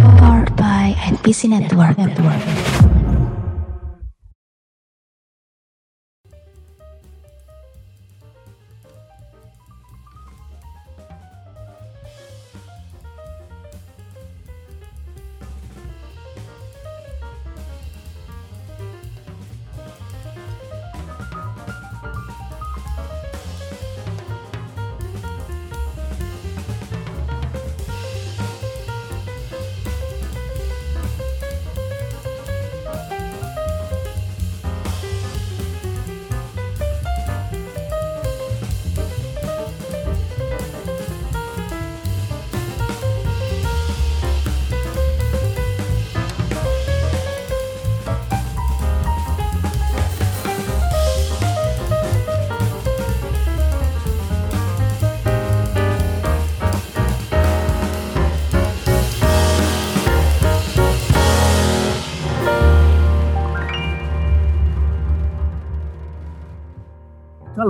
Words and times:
Powered 0.00 0.54
by 0.56 0.94
NPC 0.98 1.48
Network. 1.48 1.98
Network. 1.98 3.07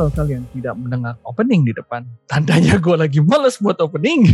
Kalau 0.09 0.25
kalian 0.25 0.49
tidak 0.57 0.73
mendengar 0.81 1.21
opening 1.21 1.69
di 1.69 1.77
depan, 1.77 2.01
tandanya 2.25 2.81
gue 2.81 2.97
lagi 2.97 3.21
males 3.21 3.61
buat 3.61 3.77
opening. 3.77 4.25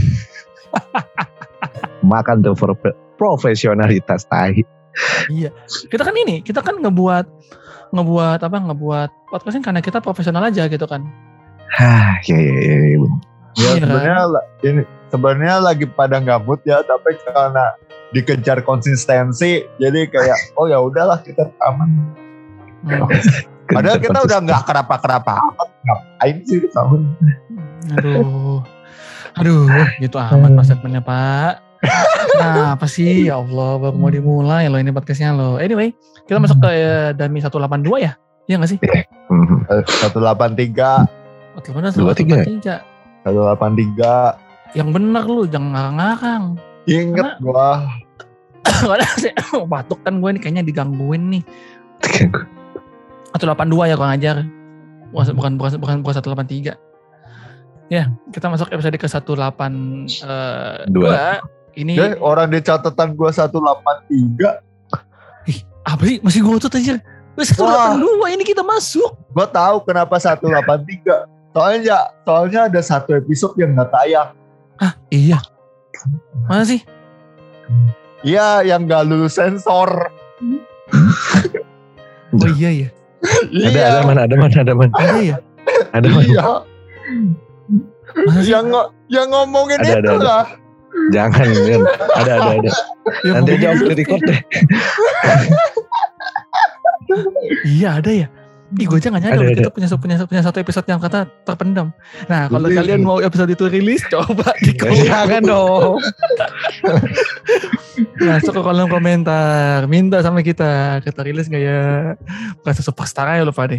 Makan 2.14 2.46
tuh 2.46 2.54
for 2.54 2.78
profesionalitas 3.18 4.22
tahi. 4.30 4.62
iya, 5.34 5.50
kita 5.90 6.06
kan 6.06 6.14
ini, 6.14 6.46
kita 6.46 6.62
kan 6.62 6.78
ngebuat 6.78 7.26
ngebuat 7.90 8.38
apa? 8.46 8.58
Ngebuat 8.70 9.34
podcastnya 9.34 9.66
karena 9.66 9.82
kita 9.82 9.98
profesional 9.98 10.46
aja 10.46 10.70
gitu 10.70 10.86
kan. 10.86 11.02
Hah, 11.74 12.22
ya 12.22 12.38
ya 12.38 12.54
ya. 12.54 12.76
ya. 12.78 12.86
Ya 12.94 13.02
Iya. 13.58 13.70
sebenarnya 13.82 14.18
ini 14.62 14.82
sebenarnya 15.10 15.54
lagi 15.58 15.90
pada 15.90 16.22
gabut 16.22 16.62
ya, 16.62 16.86
tapi 16.86 17.18
karena 17.26 17.74
dikejar 18.14 18.62
konsistensi, 18.62 19.66
jadi 19.82 20.06
kayak 20.06 20.38
oh 20.62 20.70
ya 20.70 20.78
udahlah 20.78 21.18
kita 21.18 21.50
rekaman. 21.50 22.14
Padahal 23.70 23.98
kita 24.00 24.18
udah 24.24 24.38
nggak 24.44 24.62
kenapa-kenapa 24.68 25.34
ngapain 25.84 26.36
sih 26.44 26.58
rekaman? 26.60 27.02
Aduh, 28.00 28.60
aduh, 29.36 29.68
gitu 30.00 30.16
amat 30.16 30.50
pas 30.56 30.66
segmennya 30.68 31.02
Pak. 31.04 31.52
Nah, 32.40 32.74
apa 32.76 32.86
sih? 32.88 33.28
Ya 33.28 33.36
Allah, 33.40 33.76
baru 33.76 33.96
mau 33.96 34.08
dimulai 34.08 34.68
loh 34.72 34.80
ini 34.80 34.88
podcastnya 34.88 35.36
loh. 35.36 35.60
Anyway, 35.60 35.92
kita 36.24 36.40
masuk 36.40 36.60
ke 36.60 36.70
eh, 36.72 37.08
Dami 37.12 37.44
182 37.44 37.84
ya? 38.00 38.12
Iya 38.48 38.54
nggak 38.60 38.70
sih? 38.76 38.78
Mhm. 39.32 39.68
Satu 39.88 40.20
delapan 40.20 40.52
tiga, 40.52 41.08
Oh, 41.54 41.62
telepon 41.62 41.86
Dua, 41.86 42.12
tiga. 42.18 42.82
satu 43.22 43.38
delapan 43.46 43.78
tiga. 43.78 44.34
Yang 44.74 44.88
benar 44.90 45.24
lu, 45.30 45.46
jangan 45.46 45.70
ngarang-ngarang. 45.70 46.44
Ingat 46.90 47.38
gua. 47.38 47.86
Saya 49.22 49.38
batuk 49.62 50.02
kan 50.02 50.18
gue 50.18 50.30
nih 50.34 50.40
kayaknya 50.42 50.62
digangguin 50.66 51.30
nih. 51.30 51.42
182 53.34 53.90
ya 53.90 53.94
kalau 53.98 54.08
ngajar. 54.10 54.36
Bukan 55.10 55.34
bukan 55.34 55.52
bukan 55.58 55.70
bukan, 55.78 55.96
bukan 56.02 56.14
183. 56.14 56.74
Ya, 57.92 58.08
kita 58.32 58.48
masuk 58.48 58.72
episode 58.72 58.96
ke 58.96 59.06
182. 59.06 60.24
eh, 60.24 60.88
Dua. 60.88 61.42
Ini 61.74 61.92
Ya, 61.98 62.14
orang 62.22 62.54
di 62.54 62.62
catatan 62.62 63.18
gua 63.18 63.34
183 63.34 64.62
apa 65.84 66.00
sih? 66.06 66.16
Masih 66.22 66.40
ngotot 66.40 66.72
aja. 66.72 66.96
Wes 67.34 67.50
182 67.52 68.30
ini 68.30 68.46
kita 68.46 68.62
masuk. 68.62 69.18
Gua 69.34 69.44
tahu 69.44 69.82
kenapa 69.84 70.16
183 70.16 71.26
Soalnya 71.54 72.10
soalnya 72.22 72.66
ada 72.66 72.80
satu 72.82 73.14
episode 73.14 73.54
yang 73.58 73.74
nggak 73.78 73.90
tayang 73.90 74.34
Ah, 74.78 74.94
iya. 75.06 75.38
Mana 76.50 76.66
sih? 76.66 76.82
Iya 78.26 78.66
yang 78.66 78.90
gak 78.90 79.06
lulus 79.06 79.38
sensor 79.38 80.10
Oh 82.34 82.48
iya 82.58 82.70
ya. 82.74 82.88
Ada 83.24 83.80
ada 83.88 84.00
mana 84.04 84.20
ada 84.28 84.34
mana 84.36 84.56
ada 84.60 84.72
mana 84.76 84.92
Ada 85.00 85.20
ya. 85.20 85.36
ada 85.96 86.06
mana. 86.12 86.24
Iya 86.24 86.44
yang, 88.46 88.66
yang 89.10 89.26
ngomongin 89.32 89.80
Ada, 89.80 89.98
ada, 89.98 89.98
itu 89.98 90.16
ada. 90.20 90.26
lah 90.28 90.46
Jangan 91.10 91.48
kan. 91.50 91.82
Ada 92.22 92.32
ada 92.38 92.50
ada. 92.54 92.70
Ya, 93.26 93.32
Nanti 93.34 93.50
aja 93.58 93.66
off 93.74 93.80
dulu. 93.82 93.88
the 93.90 93.94
record 93.98 94.22
deh. 94.22 94.40
Iya 97.66 97.88
ada 97.98 98.10
ya. 98.14 98.26
Ih 98.74 98.90
gue 98.90 98.98
aja 98.98 99.06
gak 99.06 99.22
nyadar 99.22 99.38
Ada, 99.38 99.42
loh, 99.42 99.46
ada. 99.46 99.60
kita 99.62 99.70
punya, 99.70 99.88
punya, 99.94 100.16
punya 100.26 100.42
satu 100.42 100.58
episode 100.58 100.86
yang 100.90 100.98
kata 100.98 101.30
terpendam. 101.46 101.94
Nah 102.26 102.50
kalau 102.50 102.66
Iya. 102.66 102.82
kalian 102.82 103.00
mau 103.06 103.22
episode 103.22 103.46
itu 103.46 103.70
rilis 103.70 104.02
coba 104.10 104.50
di 104.58 104.74
komen. 104.74 105.06
Jangan 105.06 105.42
dong. 105.46 106.02
Masuk 108.26 108.52
ke 108.54 108.62
kolom 108.62 108.90
komentar. 108.90 109.86
Minta 109.86 110.18
sama 110.20 110.42
kita. 110.42 110.98
Kita 111.00 111.20
rilis 111.22 111.46
gak 111.46 111.62
ya? 111.62 112.18
Bukan 112.58 112.72
superstar 112.74 113.30
aja 113.30 113.46
lupa 113.46 113.70
deh. 113.70 113.78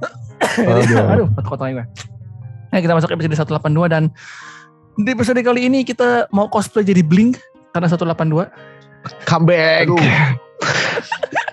Aduh. 0.64 1.28
Kotor-kotornya 1.36 1.84
gue. 1.84 1.86
Nah 2.72 2.78
kita 2.80 2.92
masuk 2.92 3.12
episode 3.12 3.36
182 3.36 3.92
dan 3.92 4.08
di 4.96 5.12
episode 5.12 5.36
kali 5.40 5.68
ini 5.68 5.84
kita 5.84 6.24
mau 6.32 6.48
cosplay 6.48 6.84
jadi 6.84 7.04
Blink 7.04 7.36
karena 7.72 7.88
182. 7.88 8.48
Comeback. 9.28 9.92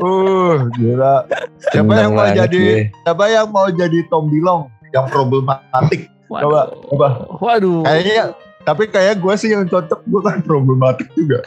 Uh, 0.00 0.66
gila. 0.74 1.26
Siapa 1.70 1.92
yang 1.92 2.12
mau 2.16 2.26
jadi 2.26 2.60
gue. 2.60 2.90
siapa 3.04 3.24
yang 3.28 3.46
mau 3.52 3.68
jadi 3.68 3.98
Tom 4.08 4.26
Bilong 4.28 4.66
yang 4.90 5.06
problematik? 5.08 6.08
Coba, 6.30 6.70
coba. 6.88 7.08
Waduh. 7.38 7.82
Kayaknya 7.84 8.34
tapi 8.60 8.86
kayak 8.86 9.18
gue 9.18 9.34
sih 9.34 9.50
yang 9.50 9.64
cocok 9.66 10.00
gue 10.04 10.20
kan 10.20 10.38
problematik 10.44 11.08
juga. 11.16 11.42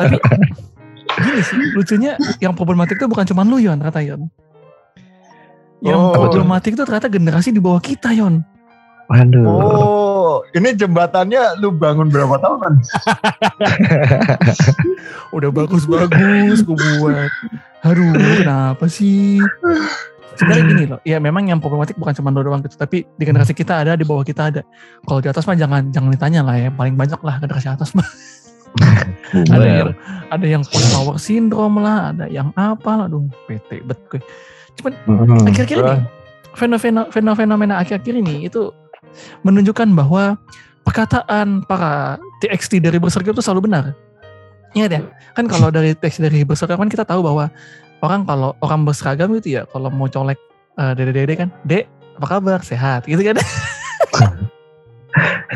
Tapi 0.00 0.16
gini 1.20 1.40
sih, 1.44 1.58
lucunya 1.76 2.12
yang 2.40 2.54
problematik 2.54 2.96
itu 2.96 3.06
bukan 3.10 3.26
cuma 3.26 3.42
lu 3.44 3.58
Yon, 3.60 3.78
kata 3.82 4.00
Yon. 4.02 4.30
Yang 5.80 6.00
Oh. 6.00 6.12
problematik 6.12 6.76
itu 6.76 6.82
ternyata 6.84 7.08
generasi 7.08 7.50
di 7.52 7.60
bawah 7.60 7.80
kita 7.80 8.12
Yon. 8.12 8.44
Waduh. 9.10 9.44
Oh, 9.44 10.09
ini 10.54 10.74
jembatannya 10.76 11.60
lu 11.60 11.72
bangun 11.74 12.08
berapa 12.08 12.36
tahun 12.40 12.58
kan? 12.60 12.74
Udah 15.36 15.50
bagus-bagus 15.52 16.62
gue 16.66 16.76
buat. 16.76 17.30
Aduh, 17.86 18.12
kenapa 18.12 18.84
sih? 18.90 19.40
Sebenarnya 20.36 20.64
gini 20.72 20.84
loh, 20.88 21.00
ya 21.04 21.20
memang 21.20 21.44
yang 21.52 21.60
problematik 21.60 22.00
bukan 22.00 22.16
cuma 22.16 22.32
lu 22.32 22.40
doang 22.40 22.64
gitu, 22.64 22.72
tapi 22.72 23.04
di 23.04 23.24
generasi 23.28 23.52
kita 23.52 23.84
ada, 23.84 23.92
di 23.92 24.08
bawah 24.08 24.24
kita 24.24 24.48
ada. 24.48 24.62
Kalau 25.04 25.20
di 25.20 25.28
atas 25.28 25.44
mah 25.44 25.52
jangan 25.52 25.92
jangan 25.92 26.08
ditanya 26.16 26.40
lah 26.40 26.56
ya, 26.56 26.68
paling 26.72 26.96
banyak 26.96 27.20
lah 27.20 27.36
generasi 27.44 27.68
atas 27.68 27.92
mah. 27.92 28.08
ada 29.52 29.66
yang 29.66 29.90
ada 30.32 30.46
yang 30.46 30.62
power 30.64 31.20
syndrome 31.20 31.82
lah, 31.84 32.16
ada 32.16 32.24
yang 32.30 32.54
apa 32.56 33.04
lah, 33.04 33.04
aduh, 33.10 33.28
PT 33.50 33.84
bet 33.84 34.00
gue. 34.08 34.20
Cuman 34.80 34.92
Mhm. 35.04 35.44
akhir-akhir 35.44 35.76
ini 35.76 35.96
fenomena 36.56 37.02
fenomena 37.10 37.74
akhir-akhir 37.82 38.14
ini 38.16 38.48
itu 38.48 38.72
menunjukkan 39.42 39.88
bahwa 39.94 40.38
perkataan 40.84 41.62
para 41.68 42.16
TXT 42.42 42.82
dari 42.82 42.98
Berserker 42.98 43.30
itu 43.30 43.44
selalu 43.44 43.70
benar. 43.70 43.94
Ingat 44.74 44.90
ya, 44.90 45.02
kan 45.34 45.50
kalau 45.50 45.68
dari 45.70 45.94
TXT 45.94 46.30
dari 46.30 46.40
Berserker 46.46 46.78
kan 46.78 46.90
kita 46.90 47.02
tahu 47.02 47.22
bahwa 47.26 47.50
orang 48.00 48.24
kalau 48.24 48.56
orang 48.64 48.86
berseragam 48.86 49.34
itu 49.36 49.60
ya 49.60 49.66
kalau 49.68 49.90
mau 49.92 50.08
colek 50.08 50.38
eh, 50.78 50.92
dede-dede 50.96 51.34
kan, 51.36 51.48
dek 51.66 51.86
apa 52.20 52.26
kabar 52.36 52.60
sehat 52.60 53.08
gitu 53.08 53.20
kan? 53.22 53.36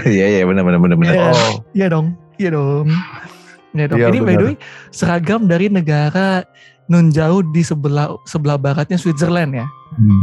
Iya 0.04 0.26
iya 0.26 0.42
benar 0.42 0.66
benar 0.66 0.80
benar 0.82 0.96
benar. 0.98 1.14
Iya. 1.14 1.30
Oh, 1.30 1.54
Iya 1.72 1.86
dong, 1.86 2.06
iya 2.36 2.50
dong. 2.50 2.86
Iya 3.74 3.84
dong. 3.90 3.98
Iya, 4.02 4.06
Ini 4.10 4.18
by 4.22 4.34
the 4.34 4.46
way 4.50 4.56
seragam 4.90 5.46
dari 5.46 5.66
negara 5.70 6.42
nun 6.84 7.08
jauh 7.08 7.40
di 7.46 7.64
sebelah 7.64 8.12
sebelah 8.24 8.56
baratnya 8.56 8.96
Switzerland 8.96 9.56
ya. 9.56 9.66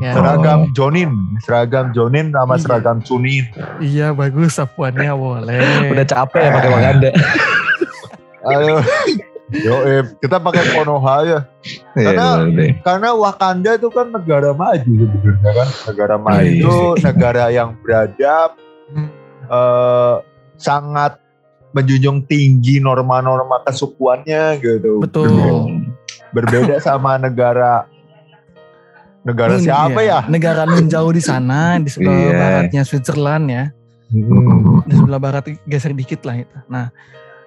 Ya. 0.03 0.11
seragam 0.11 0.67
Jonin, 0.75 1.15
seragam 1.39 1.95
Jonin 1.95 2.27
sama 2.29 2.53
Iya. 2.53 2.61
seragam 2.61 2.97
Sunin. 3.01 3.45
Iya 3.79 4.11
bagus 4.11 4.59
sapuannya 4.59 5.15
boleh. 5.15 5.63
Udah 5.87 6.03
capek 6.03 6.41
ya 6.43 6.51
pakai 6.51 6.69
Wakanda. 6.69 7.09
Ayo. 8.43 8.75
Yo, 9.51 9.75
eh, 9.83 10.03
kita 10.19 10.39
pakai 10.39 10.63
Konoha 10.71 11.15
ya. 11.23 11.39
Iya 11.93 12.15
Karena-. 12.15 12.35
Karena 12.83 13.09
Wakanda 13.11 13.75
itu 13.75 13.91
kan 13.91 14.07
negara 14.07 14.51
maju 14.51 14.91
sebenarnya 14.91 15.51
kan, 15.51 15.67
negara 15.91 16.15
maju, 16.15 16.75
Iya 16.95 17.03
negara 17.03 17.43
yang 17.51 17.69
beradab, 17.79 18.55
Hmm. 18.91 19.07
eh, 19.47 20.15
sangat 20.55 21.19
menjunjung 21.71 22.27
tinggi 22.27 22.79
norma-norma 22.79 23.63
kesukuannya 23.63 24.59
gitu. 24.59 24.99
Betul. 24.99 25.80
Berbeda 26.31 26.79
sama 26.79 27.19
negara 27.19 27.85
negara 29.21 29.59
Ini 29.59 29.69
siapa 29.69 29.99
dia, 30.01 30.09
ya? 30.09 30.19
Negara 30.25 30.61
nun 30.65 30.89
jauh 30.89 31.11
di 31.13 31.21
sana, 31.21 31.77
di 31.77 31.89
sebelah 31.93 32.17
Iya. 32.17 32.33
baratnya 32.39 32.81
Switzerland 32.87 33.45
ya. 33.51 33.63
Hmm. 34.11 34.83
Di 34.83 34.93
sebelah 34.97 35.19
barat 35.21 35.43
geser 35.69 35.93
dikit 35.95 36.25
lah 36.27 36.41
itu. 36.41 36.57
Nah, 36.67 36.91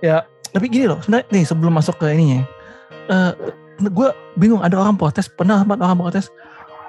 ya 0.01 0.25
tapi 0.55 0.71
gini 0.71 0.87
loh, 0.87 1.03
sebenarnya 1.03 1.27
nih 1.35 1.45
sebelum 1.45 1.73
masuk 1.75 1.99
ke 1.99 2.15
ininya, 2.15 2.47
eh 3.11 3.33
gue 3.83 4.09
bingung 4.39 4.63
ada 4.63 4.79
orang 4.79 4.95
protes, 4.95 5.27
pernah 5.27 5.61
sempat 5.61 5.83
orang 5.83 5.99
protes, 5.99 6.31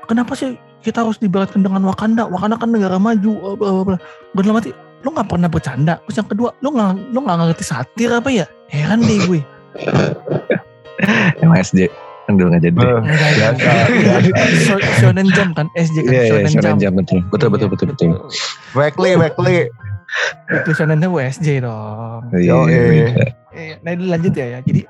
kenapa 0.05 0.37
sih 0.37 0.53
kita 0.85 1.01
harus 1.01 1.17
dibaratkan 1.17 1.65
dengan 1.65 1.81
Wakanda? 1.89 2.29
Wakanda 2.29 2.61
kan 2.61 2.69
negara 2.69 3.01
maju, 3.01 3.57
bla 3.57 3.69
bla 3.73 3.83
bla. 3.83 3.97
Gue 4.37 4.41
dalam 4.45 4.61
hati, 4.61 4.69
lo 5.01 5.09
nggak 5.11 5.27
pernah 5.33 5.49
bercanda. 5.49 5.97
Terus 6.05 6.15
yang 6.21 6.29
kedua, 6.29 6.49
lo 6.61 6.67
nggak 6.71 6.89
lo 7.09 7.19
nggak 7.25 7.37
ngerti 7.41 7.65
satir 7.65 8.09
apa 8.13 8.29
ya? 8.29 8.45
Heran 8.69 9.01
deh 9.01 9.17
gue. 9.27 9.41
Emang 11.41 11.57
SJ 11.57 11.89
kan 12.25 12.33
dulu 12.35 12.47
nggak 12.49 12.63
jadi. 12.63 12.73
Biasa, 12.73 13.25
biasa. 13.31 13.69
Sho- 14.57 14.85
Shonen 14.97 15.29
Jump 15.29 15.51
kan, 15.53 15.67
SJ 15.73 15.97
kan 15.99 16.09
Iya, 16.09 16.21
iya, 16.21 16.25
Shonen 16.25 16.49
Shonen 16.51 16.77
Jump. 16.79 16.95
Betul. 16.97 17.19
Betul, 17.29 17.49
betul, 17.49 17.67
betul, 17.69 17.87
betul. 17.91 18.09
Weekly, 18.73 19.11
weekly. 19.13 19.57
Itu 20.51 20.69
Shonen 20.73 20.97
Jump 20.97 21.13
WSJ 21.15 21.61
dong. 21.61 22.21
Iya, 22.31 22.41
Yo, 22.41 22.57
iya, 22.65 22.77
eh. 22.77 22.89
iya. 22.91 23.07
Eh, 23.51 23.73
Nah 23.79 23.91
ini 23.91 24.05
lanjut 24.05 24.33
ya 24.33 24.45
ya. 24.51 24.59
Jadi 24.59 24.81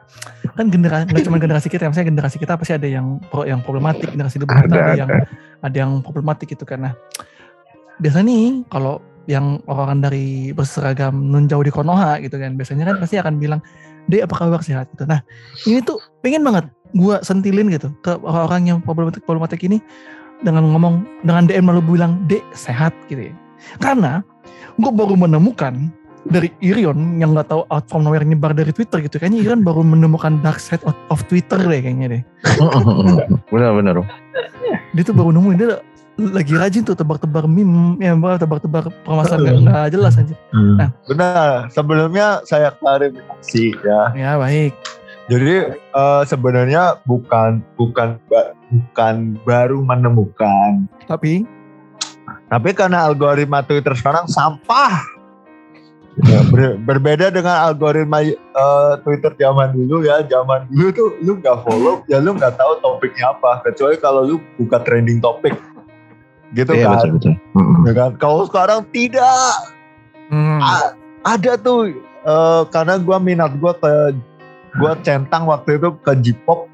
kan 0.52 0.66
generasi 0.68 1.06
nggak 1.06 1.24
cuma 1.24 1.38
generasi 1.38 1.68
kita, 1.68 1.86
misalnya 1.86 2.08
generasi 2.10 2.38
kita 2.38 2.56
pasti 2.56 2.74
ada 2.74 2.88
yang 2.88 3.20
pro, 3.22 3.44
yang 3.44 3.60
problematik, 3.60 4.10
generasi 4.10 4.40
kita 4.40 4.48
Ada, 4.48 4.66
ada 4.72 4.94
yang 4.96 5.10
ada. 5.60 5.76
yang 5.76 5.92
problematik 6.00 6.48
gitu 6.48 6.64
kan. 6.64 6.80
Nah 6.82 6.94
biasanya 7.96 8.26
nih 8.26 8.44
kalau 8.66 9.00
yang 9.26 9.60
orang 9.66 10.00
dari 10.00 10.50
berseragam 10.52 11.18
nun 11.18 11.46
jauh 11.46 11.62
di 11.62 11.70
Konoha 11.70 12.18
gitu 12.20 12.38
kan, 12.38 12.54
biasanya 12.54 12.86
kan 12.86 12.96
pasti 12.98 13.18
akan 13.18 13.36
bilang, 13.36 13.60
Dek 14.12 14.30
apa 14.30 14.36
kabar 14.38 14.62
sehat 14.62 14.90
gitu. 14.94 15.04
Nah 15.10 15.22
ini 15.66 15.82
tuh 15.82 15.98
pengen 16.22 16.46
banget 16.46 16.66
gua 16.96 17.20
sentilin 17.26 17.68
gitu 17.74 17.92
ke 18.06 18.16
orang-orang 18.22 18.76
yang 18.76 18.78
problematik 18.80 19.26
problematik 19.26 19.62
ini 19.66 19.82
dengan 20.44 20.68
ngomong 20.70 21.26
dengan 21.26 21.48
DM 21.50 21.66
lalu 21.70 21.98
bilang 21.98 22.22
Dek 22.30 22.44
sehat 22.54 22.94
gitu 23.10 23.32
ya. 23.32 23.34
Karena 23.82 24.22
gue 24.76 24.92
baru 24.92 25.16
menemukan 25.16 25.90
dari 26.26 26.50
Irion 26.60 27.22
yang 27.22 27.38
nggak 27.38 27.54
tahu 27.54 27.62
out 27.70 27.86
from 27.86 28.02
nowhere 28.02 28.26
nyebar 28.26 28.52
dari 28.52 28.74
Twitter 28.74 28.98
gitu 29.06 29.22
kayaknya 29.22 29.46
Irion 29.46 29.62
baru 29.62 29.86
menemukan 29.86 30.42
dark 30.42 30.58
side 30.58 30.82
of, 30.90 30.98
of 31.14 31.22
Twitter 31.30 31.62
deh 31.62 31.80
kayaknya 31.86 32.18
deh 32.18 32.22
Benar, 33.54 33.78
benar. 33.78 33.96
dia 34.98 35.04
tuh 35.06 35.14
baru 35.14 35.30
nemuin 35.38 35.58
dia 35.62 35.78
lagi 36.16 36.56
rajin 36.56 36.88
tuh 36.88 36.96
tebar-tebar 36.96 37.44
meme 37.44 38.00
ya 38.00 38.16
tebar-tebar 38.40 38.88
permasalahan 39.04 39.60
nggak 39.60 39.68
nggak 39.68 39.88
jelas 39.92 40.16
aja 40.16 40.36
Nah. 40.56 40.90
Benar. 41.06 41.68
Sebelumnya 41.68 42.40
saya 42.48 42.72
klarifikasi 42.72 43.66
ya. 43.84 44.02
ya 44.16 44.32
baik 44.40 44.72
Jadi 45.26 45.74
eh, 45.74 46.24
sebenarnya 46.24 47.02
bukan 47.04 47.60
bukan 47.76 48.22
bukan 48.70 49.16
baru 49.42 49.82
menemukan, 49.82 50.86
tapi 51.10 51.42
tapi 52.46 52.70
karena 52.78 53.10
algoritma 53.10 53.66
Twitter 53.66 53.98
sekarang 53.98 54.30
sampah. 54.30 55.02
Ya, 56.24 56.40
ber- 56.48 56.78
berbeda 56.80 57.34
dengan 57.34 57.58
algoritma 57.58 58.22
eh, 58.22 58.94
Twitter 59.02 59.34
zaman 59.34 59.74
dulu 59.74 60.06
ya. 60.06 60.22
Zaman 60.30 60.70
dulu 60.70 60.88
tuh 60.94 61.10
lu 61.26 61.42
nggak 61.42 61.58
follow, 61.66 62.06
ya 62.06 62.22
lu 62.22 62.38
nggak 62.38 62.54
tahu 62.54 62.78
topiknya 62.86 63.34
apa. 63.34 63.66
Kecuali 63.66 63.98
kalau 63.98 64.22
lu 64.30 64.38
buka 64.62 64.78
trending 64.86 65.18
topik, 65.20 65.58
gitu 66.56 66.72
Iya, 66.72 66.88
kan. 66.88 66.94
betul, 66.96 67.10
betul. 67.14 67.34
Mm-mm. 67.54 67.78
Ya 67.84 67.94
kan? 67.94 68.10
Kalau 68.18 68.44
sekarang 68.46 68.82
tidak. 68.90 69.52
hmm, 70.28 70.58
Ah, 70.58 70.96
ada 71.28 71.54
tuh 71.56 71.94
eh, 72.24 72.62
karena 72.70 72.98
gua 72.98 73.18
minat 73.18 73.54
gua 73.56 73.74
ke 73.74 74.16
gua 74.76 74.98
centang 75.00 75.46
waktu 75.46 75.76
itu 75.76 75.94
ke 76.00 76.12
J-pop 76.18 76.66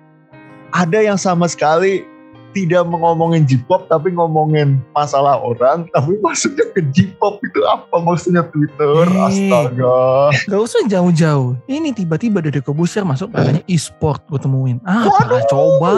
ada 0.72 0.98
yang 0.98 1.16
sama 1.16 1.46
sekali 1.46 2.08
tidak 2.52 2.84
ngomongin 2.84 3.44
J-pop 3.44 3.88
tapi 3.88 4.12
ngomongin 4.12 4.76
masalah 4.92 5.36
orang 5.36 5.88
tapi 5.90 6.20
masuknya 6.20 6.68
ke 6.70 6.84
J-pop 6.90 7.40
itu 7.42 7.60
apa 7.64 7.96
maksudnya 7.98 8.44
Twitter 8.46 9.08
Eh. 9.08 9.24
astaga 9.24 10.32
gak 10.46 10.62
usah 10.62 10.84
jauh-jauh 10.86 11.56
ini 11.66 11.92
tiba-tiba 11.92 12.40
dari 12.40 12.60
Kobusier 12.60 13.04
masuk 13.04 13.32
katanya 13.32 13.64
e-sport 13.66 14.24
gue 14.28 14.36
temuin 14.38 14.84
ah 14.84 15.08
Waduh. 15.08 15.44
coba 15.48 15.92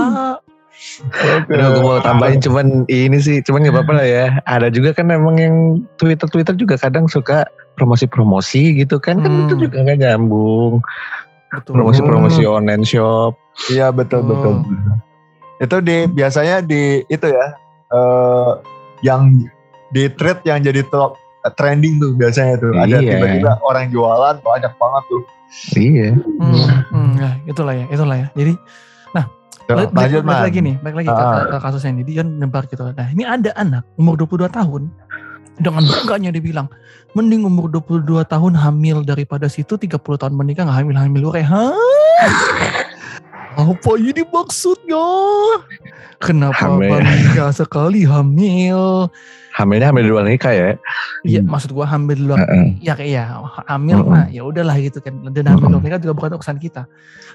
Aduh, 1.47 1.69
gue 1.71 1.83
mau 1.83 1.99
tambahin 1.99 2.37
cuman 2.37 2.83
ini 2.85 3.17
sih, 3.17 3.39
cuman 3.39 3.63
nggak 3.63 3.75
apa-apa 3.75 3.93
lah 3.93 4.07
ya. 4.07 4.25
Ada 4.43 4.67
juga 4.67 4.91
kan 4.91 5.07
emang 5.07 5.37
yang 5.37 5.55
Twitter 5.95 6.25
Twitter 6.25 6.53
juga 6.53 6.75
kadang 6.75 7.05
suka 7.05 7.45
promosi-promosi 7.75 8.77
gitu 8.77 8.97
kan, 8.97 9.17
kan 9.17 9.29
Hmm. 9.29 9.43
itu 9.47 9.67
juga 9.67 9.81
nggak 9.81 9.99
nyambung. 9.99 10.81
betul 11.49 11.77
Promosi-promosi 11.77 12.41
online 12.43 12.81
shop. 12.81 13.37
iya 13.69 13.93
betul 13.93 14.25
betul 14.25 14.65
Oh. 14.65 14.97
itu 15.61 15.77
di 15.79 16.09
biasanya 16.09 16.59
di 16.59 17.05
itu 17.05 17.27
ya 17.29 17.53
eh, 17.87 18.51
yang 19.01 19.29
di 19.87 20.09
thread 20.09 20.41
yang 20.41 20.59
jadi 20.59 20.81
top 20.89 21.13
trending 21.53 22.01
tuh 22.01 22.17
biasanya 22.17 22.57
tuh 22.57 22.73
ada 22.73 22.97
Iya. 22.97 23.21
tiba-tiba 23.21 23.61
orang 23.61 23.85
jualan 23.87 24.41
banyak 24.41 24.73
banget 24.73 25.03
tuh 25.05 25.21
Iya. 25.77 26.09
hmm, 26.17 26.65
hmm, 26.89 27.11
ya, 27.15 27.31
itulah 27.45 27.73
ya 27.77 27.85
itulah 27.85 28.17
ya 28.17 28.27
jadi 28.33 28.53
Balik, 29.63 29.95
lanjut 29.95 30.21
balik 30.27 30.43
lagi 30.51 30.59
nih, 30.59 30.75
balik 30.83 30.95
lagi 31.03 31.09
ke, 31.09 31.23
Ah. 31.23 31.43
ke 31.47 31.57
kasusnya 31.63 31.91
ini. 31.95 32.03
Dia 32.03 32.23
nyebar 32.23 32.67
gitu. 32.67 32.83
Nah 32.83 33.07
ini 33.15 33.23
ada 33.23 33.51
anak 33.55 33.83
umur 33.95 34.19
22 34.19 34.51
tahun. 34.51 34.91
Dengan 35.53 35.85
bangganya 35.85 36.33
dia 36.33 36.41
bilang, 36.41 36.67
mending 37.13 37.45
umur 37.45 37.69
22 37.69 38.25
tahun 38.25 38.57
hamil 38.57 39.05
daripada 39.05 39.45
situ 39.45 39.77
30 39.77 40.17
tahun 40.17 40.33
menikah 40.33 40.65
nggak 40.65 40.77
hamil-hamil 40.81 41.29
lu 41.29 41.31
Hah? 41.31 41.77
Apa 43.63 43.91
ini 43.95 44.23
maksudnya? 44.25 45.05
Kenapa 46.19 46.55
Hamil. 46.71 46.99
sekali 47.51 48.03
hamil? 48.03 49.07
Hamilnya 49.53 49.91
hamil 49.91 50.03
di 50.03 50.09
luar 50.09 50.25
nikah 50.25 50.49
ya. 50.49 50.69
Iya, 51.21 51.39
Hmm. 51.39 51.51
maksud 51.51 51.71
gua 51.71 51.85
hamil 51.85 52.15
di 52.15 52.25
luar 52.25 52.41
Heeh. 52.41 52.81
ya 52.81 52.93
kayak 52.93 53.11
ya 53.11 53.23
hamil 53.67 54.01
Mm-mm. 54.01 54.11
mah 54.11 54.25
ya 54.27 54.41
udahlah 54.41 54.75
gitu 54.77 54.97
kan 54.97 55.13
dan 55.29 55.45
hamil 55.45 55.67
Mm-mm. 55.69 55.79
mereka 55.79 55.99
juga 55.99 56.13
bukan 56.13 56.35
urusan 56.35 56.57
kita 56.57 56.83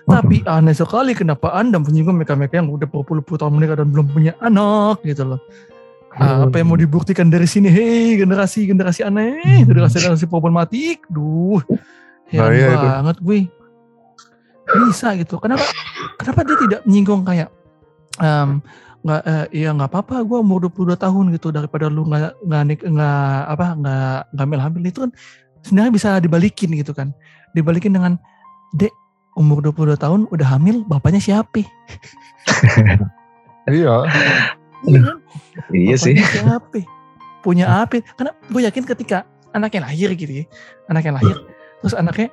tapi 0.03 0.41
aneh 0.43 0.73
sekali 0.73 1.13
kenapa 1.13 1.53
anda 1.53 1.77
menyinggung 1.77 2.17
mereka-mereka 2.17 2.59
yang 2.59 2.69
udah 2.69 2.85
berpuluh-puluh 2.85 3.39
tahun 3.39 3.53
menikah 3.55 3.77
dan 3.79 3.89
belum 3.89 4.07
punya 4.09 4.33
anak 4.41 5.01
gitu 5.03 5.25
loh 5.25 5.41
Ah, 6.11 6.45
apa 6.45 6.59
yang 6.59 6.67
mau 6.67 6.77
dibuktikan 6.77 7.31
dari 7.31 7.47
sini 7.47 7.71
hei 7.71 8.19
generasi 8.19 8.67
generasi 8.67 9.07
aneh 9.07 9.63
generasi 9.63 10.03
generasi 10.03 10.27
problematik 10.27 11.07
duh 11.07 11.63
Nah, 12.29 12.45
heran 12.45 12.53
iya 12.53 12.67
itu. 12.69 12.87
banget 12.91 13.17
gue 13.23 13.39
bisa 14.89 15.15
gitu. 15.17 15.41
Kenapa? 15.41 15.65
Kenapa 16.21 16.41
dia 16.45 16.57
tidak 16.61 16.81
menyinggung 16.85 17.23
kayak 17.25 17.49
em, 18.21 18.61
nggak 19.07 19.23
eh, 19.25 19.47
ya 19.65 19.71
nggak 19.73 19.89
apa-apa 19.95 20.27
gue 20.27 20.39
umur 20.43 20.69
22 20.69 20.99
tahun 20.99 21.25
gitu 21.33 21.49
daripada 21.55 21.87
lu 21.87 22.05
nggak 22.05 22.35
nggak 22.45 22.63
nggak 22.85 23.23
apa 23.49 23.67
nggak 23.79 24.19
nggak 24.35 24.45
hamil 24.45 24.61
hamil. 24.61 24.83
Itu 24.85 24.99
kan 25.09 25.11
sebenarnya 25.65 25.93
bisa 25.93 26.09
dibalikin 26.19 26.71
gitu 26.77 26.93
kan. 26.93 27.15
Dibalikin 27.57 27.95
dengan 27.95 28.21
dek 28.77 28.93
umur 29.39 29.63
22 29.63 29.97
tahun 29.97 30.21
udah 30.29 30.47
hamil 30.59 30.85
bapaknya 30.87 31.23
siapa? 31.23 31.65
Iya. 33.69 34.09
Iya 34.89 35.01
kan? 35.05 35.17
Iya 35.77 35.97
sih. 36.01 36.17
Siapa? 36.17 36.81
Punya 37.45 37.85
apa? 37.85 38.01
Karena 38.17 38.33
gue 38.49 38.65
yakin 38.65 38.81
ketika 38.89 39.29
anaknya 39.53 39.81
lahir 39.89 40.13
gitu 40.17 40.33
ya 40.33 40.45
anaknya 40.93 41.13
lahir 41.21 41.37
terus 41.81 41.95
anaknya 41.97 42.29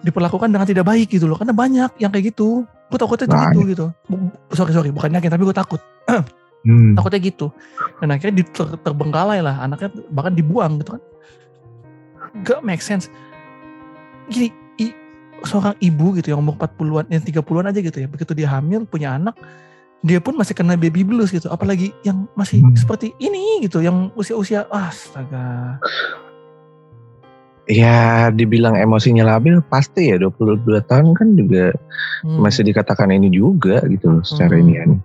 diperlakukan 0.00 0.48
dengan 0.48 0.66
tidak 0.66 0.84
baik 0.84 1.08
gitu 1.12 1.28
loh. 1.28 1.36
Karena 1.36 1.52
banyak 1.52 1.90
yang 1.98 2.10
kayak 2.10 2.32
gitu. 2.32 2.64
Gue 2.90 2.98
takutnya 2.98 3.30
Banyak. 3.30 3.54
gitu. 3.54 3.60
Gitu 3.70 3.86
Bu- 4.06 4.34
sorry 4.50 4.72
sorry. 4.72 4.90
Bukan 4.90 5.14
yakin 5.14 5.30
tapi 5.30 5.42
gue 5.44 5.56
takut. 5.56 5.80
Hmm. 6.60 6.92
takutnya 6.92 7.24
gitu. 7.24 7.48
Dan 8.04 8.12
akhirnya 8.12 8.44
ter- 8.44 8.76
terbengkalai 8.84 9.40
lah. 9.40 9.64
Anaknya 9.64 9.96
bahkan 10.12 10.36
dibuang 10.36 10.76
gitu 10.76 10.92
kan. 10.92 11.02
Gak 12.44 12.60
make 12.60 12.84
sense. 12.84 13.08
Gini 14.28 14.52
i- 14.76 14.92
seorang 15.40 15.72
ibu 15.80 16.12
gitu 16.14 16.36
yang 16.36 16.44
umur 16.44 16.60
40-an 16.60 17.08
yang 17.08 17.24
30-an 17.24 17.64
aja 17.64 17.80
gitu 17.80 17.96
ya. 17.96 18.08
Begitu 18.12 18.36
dia 18.36 18.52
hamil 18.52 18.84
punya 18.84 19.16
anak 19.16 19.40
dia 20.00 20.16
pun 20.16 20.32
masih 20.32 20.52
kena 20.52 20.76
baby 20.76 21.00
blues 21.00 21.32
gitu. 21.32 21.48
Apalagi 21.48 21.96
yang 22.04 22.28
masih 22.36 22.60
Hmm. 22.60 22.76
seperti 22.76 23.16
ini 23.16 23.64
gitu. 23.64 23.80
Yang 23.80 24.12
usia-usia 24.12 24.68
astaga 24.68 25.80
Ya 27.70 28.26
dibilang 28.34 28.74
emosinya 28.74 29.22
labil 29.22 29.62
pasti 29.62 30.10
ya 30.10 30.18
22 30.18 30.82
tahun 30.90 31.14
kan 31.14 31.38
juga 31.38 31.70
Hmm. 32.26 32.42
masih 32.42 32.66
dikatakan 32.66 33.14
ini 33.14 33.30
juga 33.30 33.78
gitu 33.86 34.18
loh 34.18 34.22
secara 34.26 34.58
Hmm. 34.58 34.62
ini. 34.66 34.98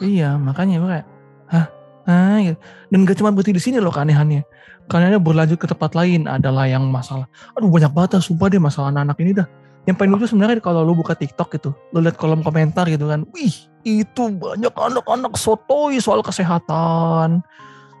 Iya, 0.00 0.40
makanya 0.40 0.76
gue 0.80 0.90
kayak, 0.92 1.06
hah, 1.52 1.66
hah, 2.08 2.36
gitu. 2.40 2.58
Dan 2.92 2.98
gak 3.04 3.16
cuma 3.20 3.32
berhenti 3.32 3.52
di 3.56 3.62
sini 3.62 3.76
loh 3.80 3.92
keanehannya. 3.92 4.44
Keanehannya 4.88 5.20
berlanjut 5.20 5.60
ke 5.60 5.68
tempat 5.68 5.92
lain 5.92 6.24
adalah 6.24 6.64
yang 6.64 6.88
masalah. 6.88 7.28
Aduh 7.56 7.68
banyak 7.68 7.92
banget 7.92 8.20
sumpah 8.24 8.48
deh 8.48 8.60
masalah 8.60 8.88
anak-anak 8.92 9.16
ini 9.20 9.32
dah. 9.36 9.48
Yang 9.84 9.96
paling 10.00 10.10
lucu 10.16 10.26
sebenarnya 10.32 10.64
kalau 10.64 10.80
lu 10.80 10.96
buka 10.96 11.12
TikTok 11.12 11.48
gitu, 11.60 11.70
lu 11.92 12.00
lihat 12.02 12.16
kolom 12.16 12.40
komentar 12.42 12.88
gitu 12.88 13.06
kan, 13.06 13.22
wih 13.36 13.54
itu 13.86 14.22
banyak 14.32 14.72
anak-anak 14.74 15.36
sotoy 15.36 16.00
soal 16.00 16.24
kesehatan. 16.24 17.44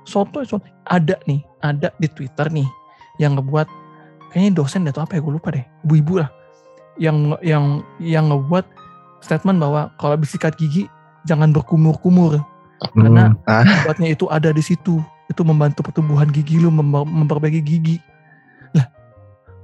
Sotoy, 0.02 0.48
sotoy. 0.48 0.72
Ada 0.88 1.20
nih, 1.30 1.44
ada 1.62 1.94
di 2.00 2.08
Twitter 2.10 2.50
nih 2.50 2.66
yang 3.16 3.36
ngebuat 3.36 3.68
kayaknya 4.30 4.52
dosen 4.52 4.84
atau 4.84 5.04
apa 5.04 5.16
ya 5.16 5.20
gue 5.24 5.32
lupa 5.32 5.48
deh. 5.52 5.64
Ibu-ibu 5.84 6.20
lah. 6.20 6.28
Yang 6.96 7.36
yang 7.44 7.64
yang 8.00 8.24
ngebuat 8.32 8.64
statement 9.20 9.60
bahwa 9.60 9.92
kalau 9.96 10.16
habis 10.16 10.32
sikat 10.32 10.56
gigi 10.56 10.88
jangan 11.24 11.52
berkumur-kumur. 11.52 12.40
Karena 12.92 13.32
Hmm. 13.32 13.48
ah, 13.48 13.64
obatnya 13.84 14.12
itu 14.12 14.28
ada 14.28 14.52
di 14.52 14.60
situ. 14.60 15.00
Itu 15.26 15.42
membantu 15.42 15.80
pertumbuhan 15.82 16.28
gigi 16.28 16.60
lu 16.60 16.68
mem- 16.68 17.08
memperbaiki 17.08 17.60
gigi. 17.64 17.96
Lah 18.76 18.86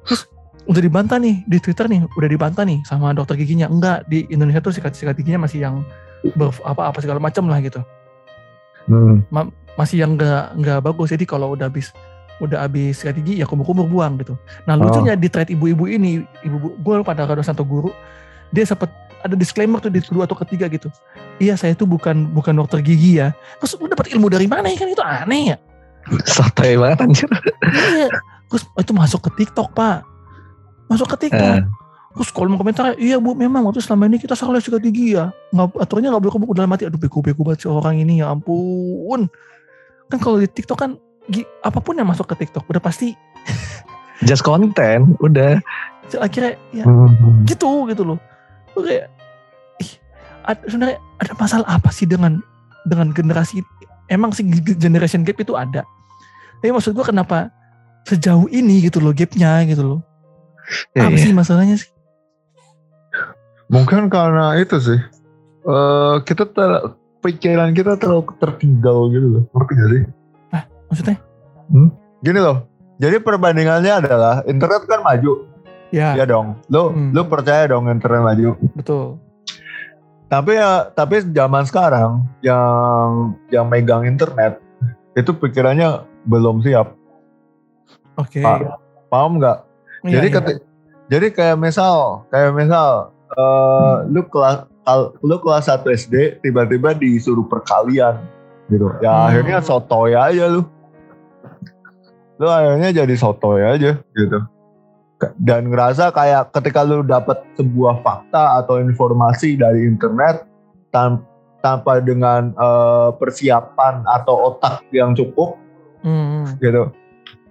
terus 0.08 0.26
udah 0.62 0.82
dibantah 0.82 1.18
nih 1.18 1.42
di 1.44 1.58
twitter 1.58 1.90
nih 1.90 2.06
udah 2.06 2.28
dibantah 2.30 2.64
nih 2.64 2.80
sama 2.88 3.12
dokter 3.12 3.36
giginya. 3.36 3.68
Enggak 3.68 4.08
di 4.08 4.24
Indonesia 4.32 4.64
tuh 4.64 4.72
sikat 4.72 4.96
sikat 4.96 5.14
giginya 5.20 5.44
masih 5.44 5.68
yang 5.68 5.84
ber, 6.34 6.50
apa 6.64 6.88
apa 6.88 6.98
segala 7.04 7.20
macam 7.20 7.46
lah 7.46 7.60
gitu. 7.60 7.84
Hmm. 8.82 9.22
masih 9.78 10.02
yang 10.02 10.18
enggak 10.18 10.52
enggak 10.58 10.78
bagus. 10.82 11.14
Jadi 11.14 11.24
kalau 11.28 11.54
udah 11.54 11.70
habis 11.70 11.94
udah 12.40 12.64
habis 12.64 13.02
sikat 13.02 13.20
gigi 13.20 13.42
ya 13.42 13.46
kumur-kumur 13.46 13.84
buang 13.84 14.16
gitu 14.22 14.38
nah 14.64 14.78
Oh. 14.78 14.88
lucunya 14.88 15.18
di 15.18 15.28
thread 15.28 15.52
ibu-ibu 15.52 15.84
ini 15.90 16.24
ibu 16.46 16.72
gue 16.78 16.94
pada 17.04 17.28
ada 17.28 17.44
satu 17.44 17.66
guru 17.66 17.92
dia 18.54 18.64
sempat 18.64 18.88
ada 19.22 19.38
disclaimer 19.38 19.78
tuh 19.78 19.92
di 19.92 20.02
kedua 20.02 20.24
atau 20.26 20.38
ketiga 20.40 20.66
gitu 20.70 20.88
iya 21.38 21.54
saya 21.54 21.76
tuh 21.76 21.86
bukan 21.86 22.30
bukan 22.32 22.56
dokter 22.56 22.80
gigi 22.80 23.20
ya 23.22 23.36
terus 23.60 23.76
lu 23.78 23.86
dapat 23.86 24.10
ilmu 24.14 24.26
dari 24.32 24.46
mana 24.48 24.66
ya 24.70 24.76
kan 24.78 24.88
itu 24.90 25.04
aneh 25.04 25.44
ya 25.54 25.58
sotoy 26.26 26.74
banget 26.78 26.98
anjir. 27.06 27.30
Iya. 27.94 28.08
Terus 28.50 28.64
itu 28.68 28.92
masuk 28.92 29.20
ke 29.28 29.30
TikTok, 29.42 29.72
Pak. 29.72 30.04
Masuk 30.90 31.08
ke 31.14 31.28
TikTok. 31.28 31.62
Eh. 31.62 31.64
Terus 32.12 32.28
kalau 32.28 32.52
mau 32.52 32.60
komentar, 32.60 32.92
iya 33.00 33.16
bu 33.16 33.32
memang 33.32 33.64
waktu 33.64 33.80
selama 33.80 34.04
ini 34.04 34.20
kita 34.20 34.36
salah 34.36 34.60
sikat 34.60 34.84
gigi 34.84 35.16
ya. 35.16 35.32
Nggak, 35.54 35.80
aturannya 35.80 36.12
nggak 36.12 36.22
boleh 36.28 36.34
kebuk 36.36 36.52
dalam 36.52 36.68
mati. 36.68 36.84
Aduh 36.84 37.00
bego-bego 37.00 37.40
banget 37.40 37.64
si 37.64 37.66
orang 37.72 37.96
ini 37.96 38.20
ya 38.20 38.28
ampun. 38.28 39.32
Kan 40.12 40.18
kalau 40.20 40.36
di 40.36 40.48
TikTok 40.50 40.76
kan 40.76 41.00
apa 41.62 41.78
pun 41.78 41.94
yang 41.94 42.06
masuk 42.06 42.26
ke 42.26 42.44
TikTok 42.44 42.66
udah 42.66 42.82
pasti 42.82 43.14
Just 44.28 44.42
konten, 44.42 45.18
udah. 45.18 45.58
akhirnya 46.14 46.54
ya 46.70 46.84
Hmm. 46.84 47.42
gitu 47.42 47.88
gitu 47.88 48.04
loh. 48.04 48.18
Lu 48.72 48.84
kayak 48.84 49.10
ih, 49.78 49.90
ad- 50.44 50.62
sebenarnya 50.62 51.00
ada 51.18 51.32
masalah 51.34 51.66
apa 51.66 51.88
sih 51.88 52.04
dengan 52.04 52.38
dengan 52.84 53.10
generasi 53.10 53.64
emang 54.06 54.30
sih 54.30 54.44
generation 54.76 55.24
gap 55.24 55.40
itu 55.40 55.56
ada. 55.56 55.82
Tapi 56.60 56.70
maksud 56.70 56.92
gua 56.92 57.02
kenapa 57.02 57.50
sejauh 58.04 58.46
ini 58.46 58.84
gitu 58.84 59.00
loh 59.00 59.10
gapnya 59.10 59.64
gitu 59.66 59.82
loh. 59.82 60.00
Ya, 60.94 61.10
apa 61.10 61.16
ya. 61.16 61.22
sih 61.22 61.32
masalahnya 61.32 61.74
sih? 61.74 61.90
Mungkin 63.66 64.06
karena 64.06 64.54
itu 64.60 64.76
sih. 64.78 65.00
eh 65.62 66.16
kita 66.22 66.46
ter, 66.46 66.70
pikiran 67.22 67.70
kita 67.70 67.94
terlalu 67.96 68.30
tertinggal 68.36 69.10
gitu 69.10 69.26
loh. 69.26 69.42
Ngerti 69.50 69.72
gak 69.74 69.88
sih? 69.90 70.02
Maksudnya? 70.92 71.16
Gini 72.20 72.36
loh. 72.36 72.68
Jadi 72.98 73.16
perbandingannya 73.18 73.92
adalah 73.98 74.34
internet 74.44 74.84
kan 74.84 75.00
maju. 75.00 75.48
Ya, 75.88 76.12
Ya 76.14 76.24
dong. 76.24 76.60
Lu 76.68 76.88
Hmm. 76.88 77.10
lu 77.10 77.24
percaya 77.24 77.64
dong 77.66 77.88
internet 77.88 78.20
maju. 78.22 78.48
betul. 78.74 79.16
Tapi 80.28 80.52
ya 80.54 80.88
tapi 80.88 81.20
zaman 81.26 81.64
sekarang 81.64 82.24
yang 82.40 83.08
yang 83.48 83.66
megang 83.66 84.04
internet 84.04 84.60
itu 85.12 85.28
pikirannya 85.30 86.00
belum 86.24 86.60
siap. 86.60 86.92
Oke. 88.14 88.40
Pak. 88.40 88.80
Paham 89.08 89.36
nggak? 89.36 89.58
Iya, 90.02 90.12
jadi 90.14 90.26
iya. 90.26 90.34
keti- 90.34 90.62
jadi 91.08 91.26
kayak 91.30 91.58
misal 91.58 91.94
kayak 92.28 92.52
misal 92.54 92.88
eh 93.30 93.94
lu 94.06 94.24
kelas 94.24 94.68
lu 95.20 95.36
kelas 95.38 95.64
1 95.66 95.84
SD 95.90 96.14
tiba-tiba 96.40 96.92
disuruh 96.92 97.44
perkalian 97.44 98.16
gitu. 98.66 98.88
Ya 98.98 99.12
Hmm. 99.12 99.28
akhirnya 99.28 99.58
sotoy 99.60 100.12
aja 100.12 100.48
lu. 100.48 100.64
Lu 102.42 102.50
akhirnya 102.50 102.90
jadi 102.90 103.14
sotoy 103.14 103.62
aja 103.62 104.02
gitu. 104.02 104.38
Dan 105.38 105.70
ngerasa 105.70 106.10
kayak 106.10 106.50
ketika 106.50 106.82
lu 106.82 107.06
dapat 107.06 107.38
sebuah 107.54 108.02
fakta 108.02 108.58
atau 108.58 108.82
informasi 108.82 109.54
dari 109.54 109.86
internet 109.86 110.42
tan- 110.90 111.22
tanpa 111.62 112.02
dengan 112.02 112.50
eh, 112.50 113.08
persiapan 113.14 114.02
atau 114.02 114.50
otak 114.50 114.82
yang 114.90 115.14
cukup 115.14 115.54
Hmm, 116.02 116.58
gitu 116.58 116.90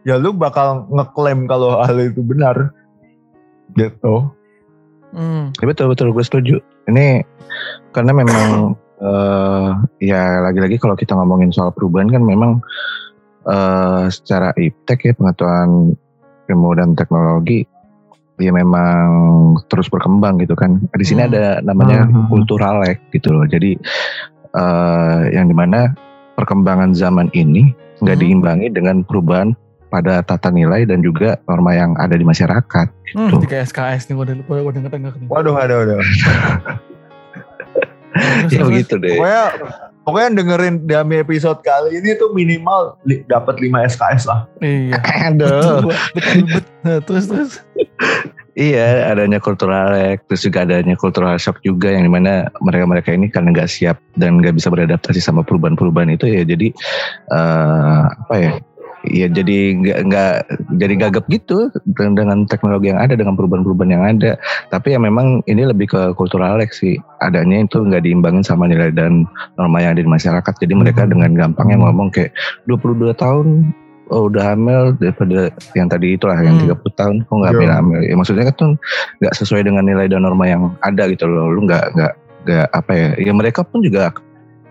ya 0.04 0.20
lu 0.20 0.36
bakal 0.36 0.84
ngeklaim 0.92 1.48
kalau 1.48 1.80
hal 1.80 1.96
itu 1.96 2.20
benar 2.20 2.76
gitu 3.80 4.28
Hmm, 5.12 5.52
Ya, 5.60 5.68
betul 5.68 5.92
betul 5.92 6.12
gue 6.12 6.24
setuju. 6.24 6.56
Ini 6.88 7.24
karena 7.92 8.12
memang 8.16 8.76
eh 9.00 9.70
ya 10.00 10.40
lagi-lagi 10.40 10.80
kalau 10.80 10.96
kita 10.96 11.16
ngomongin 11.20 11.52
soal 11.52 11.72
perubahan 11.72 12.08
kan 12.08 12.24
memang 12.24 12.64
eh 13.42 14.06
secara 14.10 14.54
iptek 14.54 15.00
ya 15.08 15.14
pengetahuan 15.14 15.96
ilmu 16.46 16.70
dan 16.76 16.94
teknologi 16.94 17.66
ya 18.38 18.50
memang 18.50 19.08
terus 19.70 19.86
berkembang 19.88 20.42
gitu 20.42 20.54
kan. 20.54 20.82
Di 20.94 21.06
sini 21.06 21.26
Hmm. 21.26 21.30
ada 21.34 21.46
namanya 21.62 22.06
Hmm. 22.06 22.26
kultural 22.28 22.82
lag 22.82 22.98
gitu 23.10 23.30
loh. 23.30 23.46
Jadi 23.46 23.78
eh 24.52 25.20
yang 25.32 25.46
di 25.46 25.56
mana 25.56 25.94
perkembangan 26.36 26.92
zaman 26.92 27.30
ini 27.32 27.70
nggak 28.02 28.18
Hmm. 28.18 28.24
diimbangi 28.26 28.68
dengan 28.70 29.06
perubahan 29.06 29.54
pada 29.88 30.24
tata 30.24 30.50
nilai 30.50 30.88
dan 30.88 31.04
juga 31.04 31.36
norma 31.46 31.76
yang 31.76 31.94
ada 32.00 32.16
di 32.16 32.24
masyarakat. 32.24 32.88
hmm, 33.12 33.28
Tuh. 33.28 33.44
ketika 33.44 33.60
SKS 33.62 34.08
nih 34.08 34.16
gue 34.16 34.24
udah 34.24 34.36
gue 34.40 34.58
udah 34.64 34.82
nih. 34.88 35.28
waduh 35.28 35.54
waduh 35.54 35.78
waduh 35.84 36.00
Ya 38.48 38.64
begitu 38.64 38.96
deh. 39.00 39.16
pokoknya 39.16 39.44
pokoknya 40.04 40.30
dengerin 40.42 40.76
dalam 40.90 41.10
episode 41.14 41.60
kali 41.62 42.02
ini 42.02 42.18
tuh 42.18 42.34
minimal 42.34 42.98
li, 43.06 43.22
dapat 43.30 43.62
5 43.62 43.92
SKS 43.94 44.24
lah 44.26 44.50
Iya. 44.62 44.98
Aduh. 45.34 45.50
betul, 45.50 45.88
betul, 46.14 46.42
betul. 46.46 46.64
Nah, 46.82 46.98
terus 47.06 47.26
terus. 47.30 47.54
Iya, 48.52 49.08
adanya 49.08 49.40
cultural 49.40 49.96
lag, 49.96 50.20
terus 50.28 50.44
juga 50.44 50.68
adanya 50.68 51.00
cultural 51.00 51.40
shock 51.40 51.64
juga 51.64 51.88
yang 51.88 52.04
di 52.04 52.12
mana 52.12 52.52
mereka-mereka 52.60 53.16
ini 53.16 53.32
karena 53.32 53.56
nggak 53.56 53.72
siap 53.72 53.96
dan 54.20 54.44
nggak 54.44 54.60
bisa 54.60 54.68
beradaptasi 54.68 55.24
sama 55.24 55.40
perubahan-perubahan 55.48 56.12
itu 56.12 56.28
ya 56.28 56.44
jadi 56.44 56.68
eh, 57.32 58.02
apa 58.12 58.36
ya? 58.36 58.52
Ya 59.10 59.26
jadi 59.26 59.74
nggak 59.82 60.00
nggak 60.08 60.34
jadi 60.78 60.94
gagap 61.02 61.26
gitu 61.26 61.74
dengan, 61.98 62.14
dengan 62.14 62.38
teknologi 62.46 62.94
yang 62.94 63.02
ada 63.02 63.18
dengan 63.18 63.34
perubahan-perubahan 63.34 63.92
yang 63.98 64.04
ada. 64.06 64.38
Tapi 64.70 64.94
ya 64.94 65.00
memang 65.02 65.42
ini 65.50 65.66
lebih 65.66 65.90
ke 65.90 66.02
cultural 66.14 66.62
lag 66.62 66.70
sih. 66.70 67.02
Adanya 67.18 67.66
itu 67.66 67.82
nggak 67.82 68.06
diimbangin 68.06 68.46
sama 68.46 68.70
nilai 68.70 68.94
dan 68.94 69.26
norma 69.58 69.82
yang 69.82 69.98
ada 69.98 70.06
di 70.06 70.12
masyarakat. 70.12 70.54
Jadi 70.62 70.74
mereka 70.78 71.10
Hmm. 71.10 71.18
dengan 71.18 71.32
gampangnya 71.34 71.82
ngomong 71.82 72.14
kayak 72.14 72.30
22 72.70 73.18
tahun 73.18 73.74
oh 74.12 74.28
udah 74.28 74.44
hamil 74.54 74.92
daripada 75.00 75.50
yang 75.72 75.88
tadi 75.88 76.20
itulah 76.20 76.36
yang 76.44 76.60
Hmm. 76.60 76.76
30 76.76 76.92
tahun 77.00 77.16
kok 77.24 77.32
nggak 77.32 77.52
Iya. 77.56 77.60
hamil 77.64 77.72
hamil 77.72 78.00
ya 78.06 78.14
maksudnya 78.20 78.44
kan 78.52 78.56
tuh 78.60 78.72
nggak 79.24 79.34
sesuai 79.40 79.62
dengan 79.64 79.84
nilai 79.88 80.12
dan 80.12 80.22
norma 80.28 80.46
yang 80.46 80.76
ada 80.84 81.08
gitu 81.08 81.26
loh 81.32 81.48
lu 81.48 81.64
nggak 81.64 81.96
nggak 81.96 82.14
nggak 82.44 82.68
apa 82.76 82.92
ya 82.92 83.08
ya 83.24 83.32
mereka 83.32 83.64
pun 83.64 83.80
juga 83.80 84.12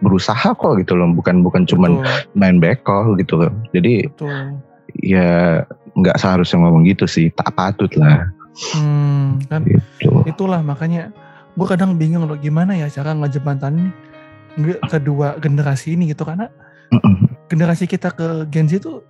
berusaha 0.01 0.53
kok 0.57 0.73
gitu 0.81 0.97
loh. 0.97 1.09
Bukan 1.13 1.45
bukan 1.45 1.65
cuman 1.69 2.01
Betul, 2.01 2.37
main 2.37 2.57
backcall 2.59 3.17
gitu 3.21 3.41
loh. 3.41 3.53
Jadi 3.73 4.09
betul. 4.09 4.61
ya 5.01 5.63
nggak 5.97 6.17
seharusnya 6.19 6.61
ngomong 6.65 6.85
gitu 6.89 7.05
sih. 7.09 7.33
Tak 7.33 7.55
patut 7.55 7.93
lah. 7.97 8.29
Hmm, 8.75 9.39
kan 9.47 9.63
gitu. 9.65 10.27
itulah 10.27 10.61
makanya 10.61 11.15
gue 11.55 11.67
kadang 11.71 11.95
bingung 11.97 12.27
loh 12.27 12.37
gimana 12.37 12.75
ya 12.75 12.91
cara 12.91 13.15
ngejembatannya 13.15 13.89
nge- 14.59 14.83
kedua 14.91 15.39
generasi 15.39 15.95
ini 15.95 16.11
gitu. 16.11 16.27
Karena 16.27 16.51
Mm-mm. 16.91 17.47
generasi 17.47 17.87
kita 17.87 18.11
ke 18.11 18.51
Gen 18.51 18.67
Z 18.67 18.83
itu 18.83 19.05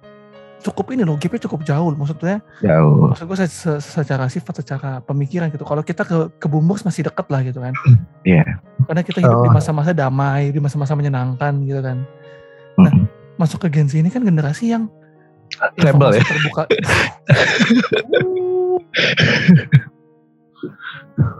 cukup 0.60 0.86
ini 0.90 1.02
loh 1.02 1.16
gapnya 1.16 1.40
cukup 1.40 1.60
jauh 1.62 1.88
maksudnya 1.90 2.38
jauh 2.58 3.08
maksud 3.08 3.24
gue 3.24 3.38
se- 3.38 3.48
se- 3.50 3.80
secara 3.80 4.24
sifat 4.26 4.60
secara 4.60 5.00
pemikiran 5.00 5.48
gitu 5.48 5.64
kalau 5.64 5.80
kita 5.80 6.02
ke 6.02 6.16
ke 6.36 6.46
boomers 6.46 6.80
masih 6.80 7.02
deket 7.02 7.26
lah 7.26 7.40
gitu 7.40 7.58
kan 7.58 7.72
Iya. 8.28 8.44
karena 8.84 9.00
kita 9.00 9.18
hidup 9.20 9.40
di 9.40 9.48
Oh. 9.48 9.54
masa-masa 9.54 9.90
damai 9.90 10.48
di 10.48 10.58
masa-masa 10.58 10.92
menyenangkan 10.92 11.64
gitu 11.64 11.80
kan 11.80 12.04
Nah, 12.76 12.88
Mm-mm. 12.88 13.08
masuk 13.34 13.60
ke 13.60 13.70
Gen 13.70 13.86
Z 13.86 13.96
ini 13.96 14.08
kan 14.08 14.20
generasi 14.20 14.70
yang 14.70 14.88
Rebel 15.76 15.88
informasi 16.12 16.16
ya? 16.16 16.24
terbuka 16.24 16.62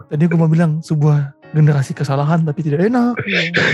tadi 0.07 0.23
gue 0.23 0.35
mau 0.35 0.45
bilang 0.45 0.79
sebuah 0.79 1.33
generasi 1.51 1.91
kesalahan 1.91 2.41
tapi 2.41 2.61
tidak 2.61 2.87
enak. 2.87 3.15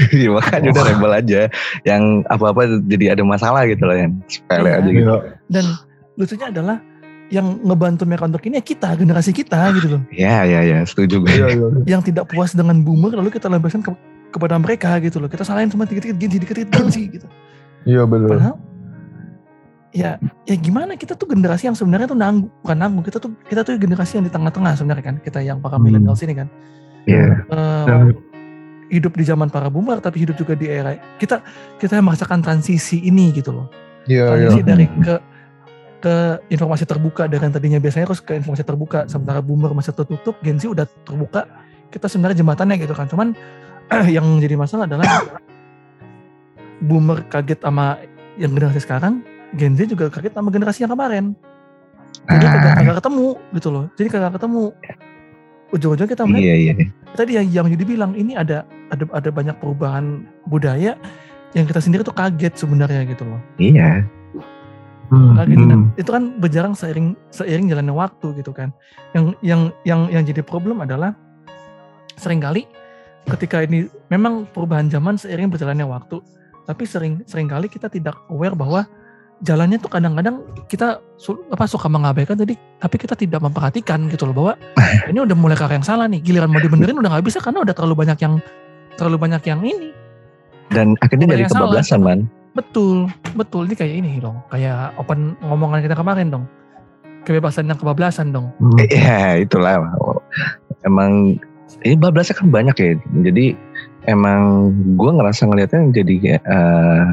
Iya, 0.10 0.30
makanya 0.36 0.70
udah 0.72 0.86
rebel 0.86 1.12
aja. 1.14 1.40
Yang 1.82 2.04
apa-apa 2.26 2.62
jadi 2.84 3.14
ada 3.14 3.24
masalah 3.24 3.66
gitu 3.66 3.84
loh 3.84 3.94
yang 3.94 4.18
sepele 4.26 4.68
Iya. 4.68 4.78
aja 4.78 4.90
gitu. 4.90 5.14
Dan 5.48 5.66
lucunya 6.14 6.48
adalah 6.50 6.78
yang 7.28 7.60
ngebantu 7.60 8.04
mereka 8.04 8.24
untuk 8.26 8.44
ini 8.44 8.58
ya 8.58 8.66
kita 8.66 8.96
generasi 8.96 9.32
kita 9.32 9.60
gitu 9.76 9.88
loh. 9.94 10.02
Ya 10.10 10.42
ya 10.42 10.64
ya 10.64 10.80
setuju 10.82 11.20
gue. 11.20 11.30
Iya 11.30 11.46
iya 11.52 11.68
yang 11.90 12.02
tidak 12.02 12.28
puas 12.28 12.52
dengan 12.52 12.80
boomer 12.82 13.12
lalu 13.12 13.30
kita 13.30 13.46
lampiaskan 13.46 13.84
ke- 13.84 14.00
kepada 14.30 14.56
mereka 14.56 14.96
gitu 14.98 15.20
loh. 15.20 15.28
Kita 15.28 15.44
salahin 15.44 15.68
cuma 15.68 15.84
dikit-dikit 15.84 16.16
Gen 16.16 16.30
Z 16.30 16.36
dikit-dikit 16.40 16.70
Gen 16.72 16.88
Z 16.88 16.98
gitu. 17.12 17.28
Iya 17.84 18.04
bener. 18.04 18.32
Padahal 18.32 18.56
ya 19.92 20.16
ya 20.44 20.56
gimana? 20.56 20.96
Kita 20.96 21.14
tuh 21.14 21.28
generasi 21.28 21.68
yang 21.68 21.76
sebenarnya 21.76 22.08
tuh 22.08 22.16
nanggung 22.16 22.52
bukan 22.62 22.78
nanggung. 22.78 23.04
Kita 23.04 23.18
tuh 23.18 23.36
kita 23.44 23.62
tuh 23.62 23.76
generasi 23.76 24.18
yang 24.18 24.26
di 24.26 24.32
tengah-tengah 24.32 24.74
sebenarnya 24.74 25.04
kan. 25.06 25.16
Kita 25.20 25.40
yang 25.40 25.60
para 25.60 25.76
Hmm. 25.76 25.84
millennials 25.84 26.22
ini 26.22 26.34
kan 26.34 26.48
Iya. 27.08 27.48
Eh, 27.48 27.86
Dan- 27.88 28.20
hidup 28.88 29.20
di 29.20 29.24
zaman 29.24 29.48
para 29.48 29.68
boomer 29.68 30.00
tapi 30.00 30.24
hidup 30.24 30.40
juga 30.40 30.56
di 30.56 30.72
era 30.72 30.96
kita 31.20 31.44
kita 31.76 32.00
yang 32.00 32.08
merasakan 32.08 32.40
transisi 32.40 33.04
ini 33.04 33.32
gitu 33.32 33.52
loh. 33.52 33.68
Iya 34.08 34.24
iya. 34.24 34.48
transisi 34.48 34.62
dari 34.64 34.86
ke 34.88 35.04
ke 35.04 35.16
ke 35.98 36.16
informasi 36.48 36.86
terbuka 36.86 37.26
dengan 37.28 37.52
tadinya 37.52 37.82
biasanya 37.82 38.08
harus 38.08 38.22
ke 38.22 38.38
informasi 38.38 38.64
terbuka. 38.64 39.04
Sementara 39.08 39.44
boomer 39.44 39.74
masih 39.74 39.92
tertutup 39.92 40.40
Gen 40.40 40.56
Z 40.56 40.72
udah 40.72 40.86
terbuka 41.04 41.48
kita 41.90 42.08
sebenarnya 42.08 42.40
jembatannya 42.40 42.76
gitu 42.80 42.94
kan. 42.96 43.08
Cuman 43.12 43.36
yang 44.16 44.24
jadi 44.40 44.56
masalah 44.56 44.88
adalah 44.88 45.08
boomer 46.80 47.26
kaget 47.28 47.60
sama 47.60 47.98
yang 48.38 48.54
generasi 48.54 48.84
sekarang 48.84 49.26
Gen 49.58 49.74
Z 49.76 49.90
juga 49.90 50.08
kaget 50.08 50.32
sama 50.32 50.48
generasi 50.48 50.84
yang 50.86 50.92
kemarin. 50.94 51.36
Jadi 52.28 52.46
kagak, 52.46 52.72
Ah, 52.72 52.76
kagak 52.80 52.96
ketemu 53.04 53.28
gitu 53.56 53.68
loh. 53.72 53.86
Jadi 53.96 54.08
kagak 54.12 54.32
ketemu 54.40 54.64
ujung-ujungnya 55.76 56.12
kita 56.16 56.24
melihat 56.24 56.44
iya 56.48 56.56
iya. 56.56 56.74
tadi 57.14 57.32
yang 57.36 57.48
yang 57.52 57.68
jadi 57.68 57.84
bilang 57.84 58.12
ini 58.16 58.40
ada 58.40 58.64
ada 58.92 59.04
ada 59.12 59.30
banyak 59.32 59.56
perubahan 59.60 60.24
budaya 60.48 60.96
yang 61.56 61.66
kita 61.68 61.84
sendiri 61.84 62.04
tuh 62.08 62.16
kaget 62.16 62.56
sebenarnya 62.56 63.04
gitu 63.08 63.28
loh 63.28 63.40
Iya. 63.60 64.08
Hmm. 65.08 65.40
kaget 65.40 65.58
dan 65.60 65.80
Hmm. 65.88 65.88
itu 65.96 66.10
kan 66.12 66.24
berjarang 66.40 66.74
seiring 66.76 67.16
seiring 67.32 67.68
jalannya 67.72 67.96
waktu 67.96 68.28
gitu 68.40 68.52
kan 68.52 68.72
yang 69.16 69.36
yang 69.44 69.62
yang 69.88 70.02
yang 70.12 70.24
jadi 70.24 70.44
problem 70.44 70.84
adalah 70.84 71.16
sering 72.20 72.44
kali 72.44 72.68
ketika 73.28 73.64
ini 73.64 73.88
memang 74.08 74.48
perubahan 74.52 74.88
zaman 74.88 75.20
seiring 75.20 75.52
berjalannya 75.52 75.88
waktu 75.88 76.20
tapi 76.68 76.84
sering 76.84 77.24
sering 77.24 77.48
kali 77.48 77.72
kita 77.72 77.88
tidak 77.88 78.16
aware 78.28 78.56
bahwa 78.56 78.84
jalannya 79.40 79.78
tuh 79.78 79.90
kadang-kadang 79.90 80.42
kita 80.66 80.98
apa 81.52 81.66
suka 81.66 81.86
mengabaikan 81.86 82.34
tadi 82.34 82.58
tapi 82.78 82.96
kita 82.98 83.14
tidak 83.14 83.38
memperhatikan 83.40 84.10
gitu 84.10 84.26
loh 84.26 84.36
bahwa 84.36 84.54
ini 85.12 85.20
udah 85.20 85.38
mulai 85.38 85.54
ke 85.54 85.64
arah 85.64 85.78
yang 85.78 85.86
salah 85.86 86.06
nih 86.06 86.22
giliran 86.22 86.50
mau 86.50 86.58
dibenerin 86.58 86.98
udah 86.98 87.12
nggak 87.14 87.26
bisa 87.26 87.38
karena 87.38 87.62
udah 87.62 87.74
terlalu 87.74 88.06
banyak 88.06 88.18
yang 88.18 88.34
terlalu 88.98 89.18
banyak 89.20 89.42
yang 89.46 89.62
ini 89.62 89.94
Dan 90.68 90.98
akhirnya 91.00 91.32
jadi 91.32 91.46
salah. 91.48 91.70
kebablasan 91.70 92.02
man. 92.02 92.20
betul 92.52 93.06
betul 93.38 93.70
ini 93.70 93.76
kayak 93.78 93.94
ini 93.96 94.12
dong 94.18 94.42
kayak 94.50 94.90
open 94.98 95.38
ngomongan 95.40 95.86
kita 95.86 95.94
kemarin 95.94 96.28
dong 96.28 96.46
kebebasan 97.22 97.70
yang 97.70 97.78
kebablasan 97.78 98.32
dong 98.32 98.50
Hmm. 98.58 98.74
Iya 98.82 99.44
itulah. 99.44 99.78
Emang 100.82 101.38
ini 101.84 101.96
bablasnya 101.96 102.34
kan 102.34 102.48
banyak 102.48 102.76
ya. 102.80 102.92
Jadi 103.22 103.54
emang 104.08 104.72
gue 104.96 105.12
ngerasa 105.12 105.46
ngelihatnya 105.46 105.92
jadi 105.94 106.16
eh, 106.40 107.04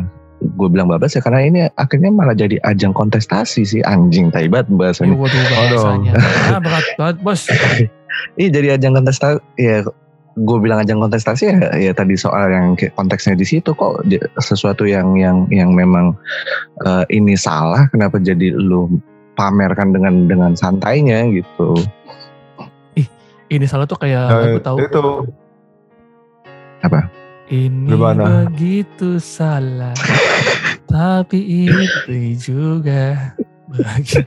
gue 0.44 0.68
bilang 0.68 0.86
bablas 0.86 1.16
ya 1.16 1.24
karena 1.24 1.40
ini 1.40 1.58
akhirnya 1.72 2.12
malah 2.12 2.36
jadi 2.36 2.60
ajang 2.62 2.92
kontestasi 2.92 3.64
sih 3.64 3.80
anjing 3.80 4.28
taibat 4.28 4.68
Ya, 4.68 4.76
bahasanya. 4.76 5.16
waduh 5.16 5.42
bahasanya. 5.48 6.12
Ah, 6.48 6.60
berat 6.60 6.86
banget 7.00 7.16
bos. 7.20 7.42
Iya 8.38 8.48
jadi 8.54 8.68
ajang 8.78 8.94
kontestasi 8.94 9.42
ya 9.58 9.82
gue 10.34 10.58
bilang 10.58 10.78
ajang 10.78 11.02
kontestasi 11.02 11.50
ya, 11.50 11.58
ya 11.74 11.90
tadi 11.90 12.14
soal 12.14 12.46
yang 12.46 12.74
konteksnya 12.94 13.34
di 13.34 13.42
situ 13.42 13.74
kok 13.74 14.06
sesuatu 14.38 14.86
yang 14.86 15.18
yang 15.18 15.50
yang 15.50 15.74
memang 15.74 16.14
eh, 16.82 17.02
ini 17.10 17.34
salah 17.34 17.90
kenapa 17.90 18.18
jadi 18.18 18.54
lu 18.54 18.86
pamerkan 19.34 19.90
dengan 19.90 20.30
dengan 20.30 20.54
santainya 20.54 21.26
gitu. 21.30 21.74
ini 23.46 23.66
salah 23.66 23.86
tuh 23.86 23.98
kayak 23.98 24.24
Nah, 24.30 24.38
lagu 24.46 24.58
tahu. 24.62 24.76
itu 24.78 25.04
ini 27.46 27.88
Gimana? 27.88 28.48
begitu 28.48 29.16
salah 29.18 29.92
tapi 30.90 31.66
itu 31.66 32.14
juga 32.38 33.34
begitu 33.66 34.22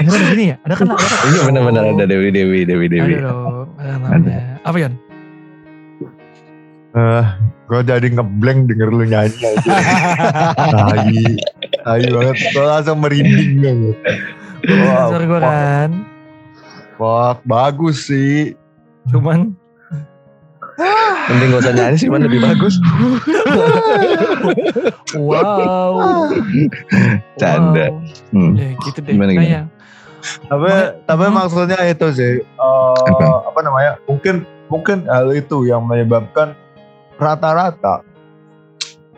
ada 0.00 0.08
kan 0.08 0.20
gini 0.32 0.44
ya 0.50 0.56
ada 0.62 0.74
kan 0.74 0.86
ada 0.88 0.96
kan 0.98 1.18
Iya 1.28 1.40
benar-benar 1.44 1.84
ada 1.86 2.04
Dewi 2.04 2.28
Dewi 2.30 2.60
Dewi 2.64 2.86
Dewi. 2.88 3.12
ada 3.14 3.28
dong 3.28 3.68
ada 3.76 3.90
namanya 3.96 4.40
apa 4.62 4.76
Yon 4.76 4.94
eh 6.90 7.24
gue 7.70 7.80
jadi 7.86 8.06
ngeblank 8.10 8.66
denger 8.66 8.88
lu 8.90 9.06
nyanyi 9.06 9.38
aja. 9.46 9.72
tai 11.86 12.02
banget. 12.02 12.36
Gue 12.50 12.64
langsung 12.66 12.98
merinding 12.98 13.52
banget. 13.62 13.96
Wow, 14.66 15.14
gue 15.14 15.38
kan 15.38 15.90
Wah, 16.98 17.38
bagus 17.46 18.10
sih. 18.10 18.58
cuman 19.08 19.54
Penting 21.28 21.48
gak 21.52 21.62
usah 21.62 21.74
nyanyi 21.76 21.96
sih 21.96 22.08
man 22.08 22.22
lebih 22.24 22.40
bagus. 22.40 22.74
wow 25.14 26.28
Canda. 27.36 27.86
Wow. 27.90 28.02
Hmm. 28.32 28.52
Ya 28.56 28.68
gitu 28.78 28.98
deh. 29.02 29.12
Gimana, 29.14 29.30
gimana? 29.32 29.46
Kayak, 29.46 29.64
Tapi 30.48 30.70
tapi 31.08 31.24
Hmm. 31.26 31.34
maksudnya 31.34 31.80
itu 31.88 32.06
sih 32.12 32.34
eh, 32.44 33.04
Apa? 33.08 33.48
apa 33.48 33.60
namanya? 33.64 33.92
Mungkin 34.04 34.44
mungkin 34.68 35.08
hal 35.08 35.32
itu 35.32 35.64
yang 35.66 35.84
menyebabkan 35.84 36.52
rata-rata 37.16 38.04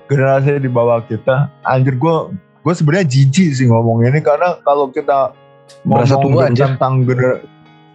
generasi 0.06 0.58
di 0.58 0.70
bawah 0.70 1.02
kita 1.04 1.48
anjir 1.62 1.94
gue 1.96 2.14
gue 2.62 2.74
sebenarnya 2.74 3.06
jijik 3.08 3.50
sih 3.54 3.66
ngomong 3.66 4.06
ini 4.06 4.18
karena 4.22 4.58
kalau 4.62 4.88
kita 4.90 5.34
Merasa 5.82 6.18
ngomong 6.20 6.52
tua, 6.52 6.52
tentang 6.52 7.02
gener 7.06 7.42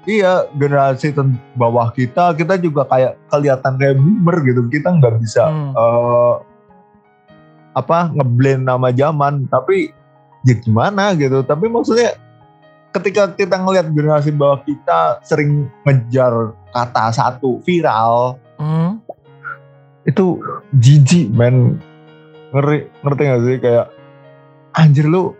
iya 0.07 0.47
generasi 0.55 1.11
bawah 1.53 1.91
kita 1.91 2.31
kita 2.39 2.55
juga 2.57 2.87
kayak 2.87 3.19
kelihatan 3.27 3.75
kayak 3.75 3.99
boomer 3.99 4.37
gitu. 4.47 4.61
Kita 4.71 4.95
nggak 4.95 5.19
bisa 5.19 5.43
hmm, 5.51 5.71
eh 5.75 6.33
apa 7.75 8.09
ngeblend 8.15 8.63
nama 8.65 8.89
zaman. 8.95 9.45
Tapi 9.51 9.91
ya 10.47 10.55
gimana 10.57 11.11
gitu. 11.19 11.43
Tapi 11.43 11.67
maksudnya 11.67 12.15
ketika 12.95 13.35
kita 13.35 13.59
ngelihat 13.59 13.91
generasi 13.91 14.31
bawah 14.31 14.63
kita 14.63 15.19
sering 15.27 15.67
ngejar 15.83 16.55
kata 16.71 17.11
satu 17.13 17.59
viral 17.67 18.39
hmm, 18.57 19.03
itu 20.07 20.39
jijik 20.79 21.29
men. 21.35 21.77
Ngeri 22.47 22.87
ngerti 23.03 23.21
gak 23.27 23.41
sih? 23.43 23.57
Kayak 23.59 23.85
anjir 24.71 25.03
lu 25.03 25.35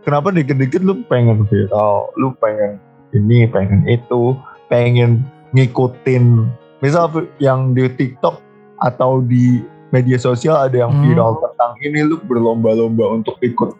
kenapa 0.00 0.32
dikit-dikit 0.32 0.80
lu 0.80 1.04
pengen 1.12 1.44
viral 1.52 2.08
lu 2.16 2.32
pengen 2.40 2.80
ini 3.12 3.48
pengen 3.48 3.84
itu 3.88 4.36
pengen 4.68 5.24
ngikutin. 5.52 6.44
Misal 6.78 7.10
yang 7.42 7.72
di 7.72 7.88
TikTok 7.90 8.38
atau 8.78 9.18
di 9.20 9.64
media 9.90 10.20
sosial 10.20 10.54
ada 10.60 10.84
yang 10.86 10.92
Hmm. 10.92 11.02
viral 11.02 11.32
tentang 11.40 11.72
ini 11.80 12.04
lu 12.04 12.20
berlomba-lomba 12.20 13.16
untuk 13.16 13.40
ikut 13.40 13.72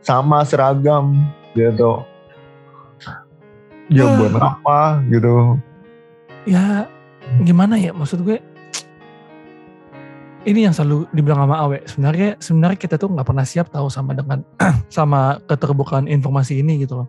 sama 0.00 0.46
seragam 0.46 1.26
gitu. 1.52 2.06
Ya 3.90 4.04
Wah. 4.06 4.14
buat 4.20 4.34
apa 4.38 4.80
gitu. 5.10 5.58
Ya 6.46 6.86
gimana 7.42 7.76
ya 7.76 7.90
maksud 7.92 8.22
gue? 8.22 8.38
Ini 10.46 10.70
yang 10.70 10.72
selalu 10.72 11.10
dibilang 11.12 11.44
sama 11.44 11.60
Awe 11.60 11.82
sebenarnya 11.84 12.38
sebenarnya 12.40 12.78
kita 12.78 12.94
tuh 12.96 13.10
nggak 13.12 13.26
pernah 13.26 13.44
siap 13.44 13.68
tahu 13.68 13.90
sama 13.92 14.14
dengan 14.16 14.40
sama 14.88 15.42
keterbukaan 15.44 16.08
informasi 16.08 16.62
ini 16.62 16.86
gitu 16.86 17.04
loh 17.04 17.08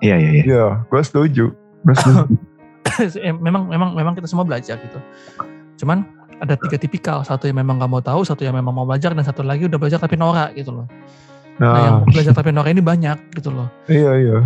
Iya 0.00 0.16
iya 0.16 0.30
iya. 0.32 0.42
ya 0.44 0.66
gue 0.88 1.02
setuju. 1.04 1.44
Gue 1.84 1.94
setuju. 1.96 2.34
Eh, 3.00 3.32
memang 3.32 3.68
memang 3.68 3.96
memang 3.96 4.12
kita 4.16 4.28
semua 4.28 4.44
belajar 4.44 4.76
gitu. 4.80 4.98
Cuman 5.80 6.04
ada 6.40 6.56
tiga 6.56 6.76
tipikal. 6.80 7.24
Satu 7.24 7.48
yang 7.48 7.60
memang 7.60 7.80
nggak 7.80 7.92
mau 7.92 8.02
tahu 8.02 8.24
satu 8.24 8.44
yang 8.44 8.56
memang 8.56 8.72
mau 8.72 8.84
belajar 8.88 9.12
dan 9.12 9.24
satu 9.24 9.40
lagi 9.44 9.68
udah 9.68 9.78
belajar 9.80 10.00
tapi 10.00 10.16
norak 10.20 10.52
gitu 10.56 10.72
loh. 10.72 10.86
Nah, 11.60 11.76
yang 11.76 11.96
nah 12.04 12.08
belajar 12.08 12.32
tapi 12.32 12.50
norak 12.52 12.72
ini 12.72 12.82
banyak 12.84 13.16
gitu 13.36 13.52
loh. 13.52 13.68
Iya 13.88 14.10
iya. 14.16 14.38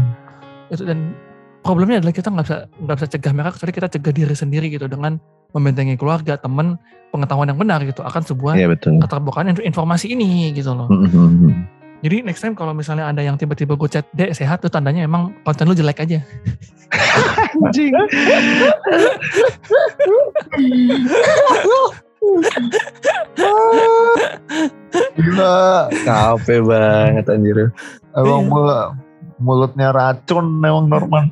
Itu 0.71 0.83
dan 0.87 1.15
problemnya 1.63 2.03
adalah 2.03 2.15
kita 2.15 2.29
nggak 2.31 2.47
bisa 2.47 2.59
nggak 2.79 2.97
bisa 3.01 3.07
cegah 3.11 3.33
mereka 3.33 3.51
kecuali 3.57 3.73
kita 3.73 3.89
cegah 3.91 4.13
diri 4.13 4.35
sendiri 4.37 4.67
gitu 4.71 4.87
dengan 4.91 5.19
membentengi 5.55 5.95
keluarga 5.95 6.35
teman 6.35 6.75
pengetahuan 7.15 7.47
yang 7.47 7.59
benar 7.59 7.81
gitu 7.87 8.03
akan 8.03 8.23
sebuah 8.27 8.59
Iya 8.59 8.67
betul. 8.75 8.99
keterbukaan 8.99 9.55
inf- 9.55 9.63
informasi 9.63 10.11
ini 10.11 10.51
gitu 10.51 10.75
loh. 10.75 10.91
Hmm, 10.91 11.07
hmm. 11.07 11.55
Jadi 12.05 12.21
next 12.21 12.45
time 12.45 12.53
kalau 12.53 12.77
misalnya 12.77 13.09
ada 13.09 13.25
yang 13.25 13.41
tiba-tiba 13.41 13.75
gue 13.75 13.89
chat 13.89 14.05
dek 14.13 14.37
sehat 14.37 14.61
tuh 14.61 14.69
tandanya 14.69 15.03
emang 15.03 15.33
konten 15.41 15.65
lu 15.65 15.73
jelek 15.73 16.05
aja 16.05 16.21
Anjing. 17.57 17.97
gila 25.15 25.89
Capek 26.05 26.61
banget 26.63 27.27
anjir. 27.27 27.59
emang 28.15 28.41
Iya. 28.41 28.49
mulut 28.49 28.81
mulutnya 29.37 29.89
racun 29.91 30.63
emang 30.63 30.87
Norman 30.87 31.25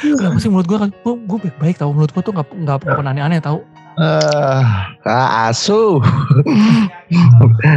kenapa 0.00 0.38
sih 0.40 0.48
menurut 0.48 0.66
gue 0.66 0.78
kan 0.80 0.90
gue, 0.90 1.14
gue 1.20 1.38
baik-baik 1.44 1.76
tau 1.76 1.92
menurut 1.92 2.10
gue 2.10 2.22
tuh 2.24 2.32
nggak 2.32 2.48
nggak 2.48 2.76
nggak 2.80 2.96
pernah 2.96 3.12
aneh-aneh 3.12 3.40
tau 3.40 3.60
ah 3.94 4.90
Ah 5.04 5.52
asu. 5.52 6.02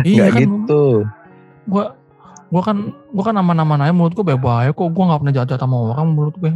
iya 0.02 0.32
Gak 0.32 0.34
kan 0.34 0.42
gitu. 0.42 0.86
Gue 1.68 1.86
gue 2.48 2.62
kan 2.64 2.78
gue 2.96 3.24
kan 3.24 3.36
aman-aman 3.36 3.84
aja 3.84 3.92
menurut 3.92 4.16
gue 4.16 4.26
baik-baik 4.26 4.74
kok. 4.74 4.90
Gue 4.92 5.04
nggak 5.04 5.20
pernah 5.22 5.36
jahat 5.36 5.60
sama 5.60 5.78
orang 5.92 6.08
menurut 6.16 6.36
gue 6.40 6.50
ya 6.50 6.56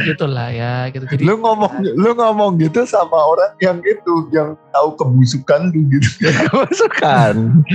gitu 0.06 0.24
lah 0.30 0.48
ya 0.54 0.86
gitu. 0.94 1.04
Jadi 1.10 1.22
lu 1.26 1.34
ngomong 1.42 1.72
lu 1.82 2.10
ngomong 2.14 2.62
gitu 2.62 2.86
sama 2.86 3.18
orang 3.18 3.58
yang 3.58 3.82
itu 3.82 4.30
yang 4.30 4.54
tahu 4.70 4.94
kebusukan 4.94 5.74
lu 5.74 5.82
gitu. 5.90 6.30
Masukan. 6.54 7.66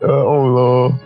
Ya 0.00 0.16
Allah. 0.24 0.96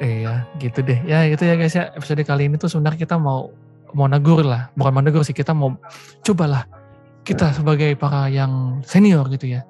Iya, 0.00 0.34
gitu 0.58 0.80
deh. 0.80 0.98
Ya 1.04 1.28
itu 1.28 1.44
ya 1.44 1.54
guys 1.60 1.76
ya. 1.76 1.92
Episode 1.92 2.24
kali 2.24 2.48
ini 2.48 2.56
tuh 2.56 2.72
sebenarnya 2.72 3.04
kita 3.04 3.20
mau 3.20 3.52
mau 3.90 4.06
negur 4.06 4.46
lah, 4.46 4.70
bukan 4.78 4.92
mau 4.96 5.02
negur 5.02 5.26
sih 5.26 5.34
kita 5.34 5.50
mau 5.50 5.74
cobalah 6.22 6.79
kita 7.30 7.46
sebagai 7.52 7.94
para 7.94 8.26
yang 8.26 8.82
senior 8.82 9.26
gitu 9.28 9.46
ya. 9.48 9.62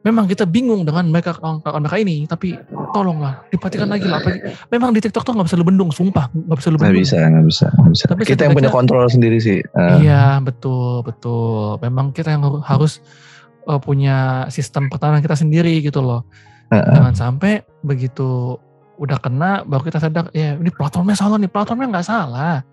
Memang 0.00 0.24
kita 0.24 0.48
bingung 0.48 0.80
dengan 0.80 1.04
mereka 1.04 1.36
kawan 1.36 1.60
mereka 1.76 2.00
ini, 2.00 2.24
tapi 2.24 2.56
tolonglah 2.90 3.44
diperhatikan 3.52 3.84
lagi 3.84 4.08
lah. 4.08 4.16
Apalagi- 4.16 4.56
Memang 4.72 4.96
di 4.96 5.00
TikTok 5.04 5.20
tuh 5.20 5.36
nggak 5.36 5.44
bisa 5.44 5.60
lu 5.60 5.66
bendung, 5.66 5.92
sumpah 5.92 6.32
nggak 6.32 6.56
bisa 6.56 6.68
lu 6.68 6.80
Nggak 6.80 6.88
bendung. 6.88 7.04
bisa, 7.04 7.16
nggak 7.20 7.44
bisa, 7.44 7.66
nggak 7.68 7.90
bisa. 7.92 8.04
Tapi 8.08 8.22
Kita 8.24 8.40
yang 8.48 8.56
punya 8.56 8.72
kontrol 8.72 9.04
sendiri 9.06 9.36
sih. 9.36 9.60
Eh, 9.60 9.94
Iya 10.00 10.40
betul 10.40 11.04
betul. 11.04 11.76
Memang 11.80 12.16
kita 12.16 12.32
yang 12.32 12.40
har- 12.40 12.64
harus 12.64 13.04
uh, 13.68 13.76
punya 13.76 14.48
sistem 14.48 14.88
pertahanan 14.88 15.20
kita 15.20 15.36
sendiri 15.36 15.84
gitu 15.84 16.00
loh. 16.00 16.24
Heeh. 16.72 16.96
Jangan 16.96 17.12
sampai 17.12 17.52
begitu 17.84 18.56
udah 18.96 19.16
kena 19.16 19.64
baru 19.64 19.84
kita 19.84 20.00
sadar 20.00 20.32
ya 20.32 20.56
ini 20.56 20.72
platformnya 20.72 21.12
salah 21.12 21.36
nih. 21.36 21.52
Platformnya 21.52 21.92
nggak 21.92 22.08
salah. 22.08 22.64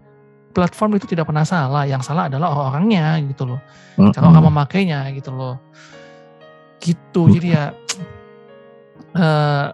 Platform 0.55 0.97
itu 0.97 1.05
tidak 1.05 1.29
pernah 1.29 1.45
salah. 1.45 1.83
Yang 1.85 2.09
salah 2.09 2.27
adalah 2.31 2.49
orang-orangnya 2.53 3.21
gitu 3.27 3.45
loh. 3.45 3.59
Mm-mm. 3.97 4.13
Cara 4.13 4.25
orang 4.29 4.45
memakainya 4.49 5.05
gitu 5.13 5.31
loh. 5.33 5.55
Gitu. 6.81 7.21
Jadi 7.33 7.47
ya 7.53 7.73
eh 9.17 9.65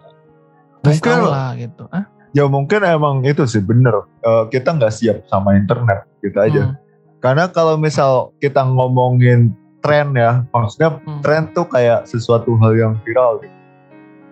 kasih 0.84 1.00
Mungkin- 1.00 1.32
lah 1.32 1.50
gitu. 1.56 1.84
Ah, 1.88 2.04
Ya 2.34 2.50
mungkin 2.50 2.82
emang 2.82 3.22
itu 3.22 3.46
sih 3.46 3.62
bener. 3.62 3.94
Eh, 4.26 4.44
kita 4.50 4.74
nggak 4.74 4.90
siap 4.90 5.22
sama 5.30 5.54
internet 5.54 6.02
gitu 6.18 6.34
aja. 6.34 6.62
hmm, 6.66 6.74
Karena 7.22 7.46
kalau 7.46 7.78
misal 7.78 8.34
kita 8.42 8.66
ngomongin 8.66 9.54
tren 9.78 10.10
ya, 10.18 10.42
maksudnya 10.50 10.98
hmm. 10.98 11.22
tren 11.22 11.46
tuh 11.54 11.62
kayak 11.70 12.10
sesuatu 12.10 12.58
hal 12.58 12.74
yang 12.74 12.92
viral. 13.06 13.38
Gitu. 13.38 13.54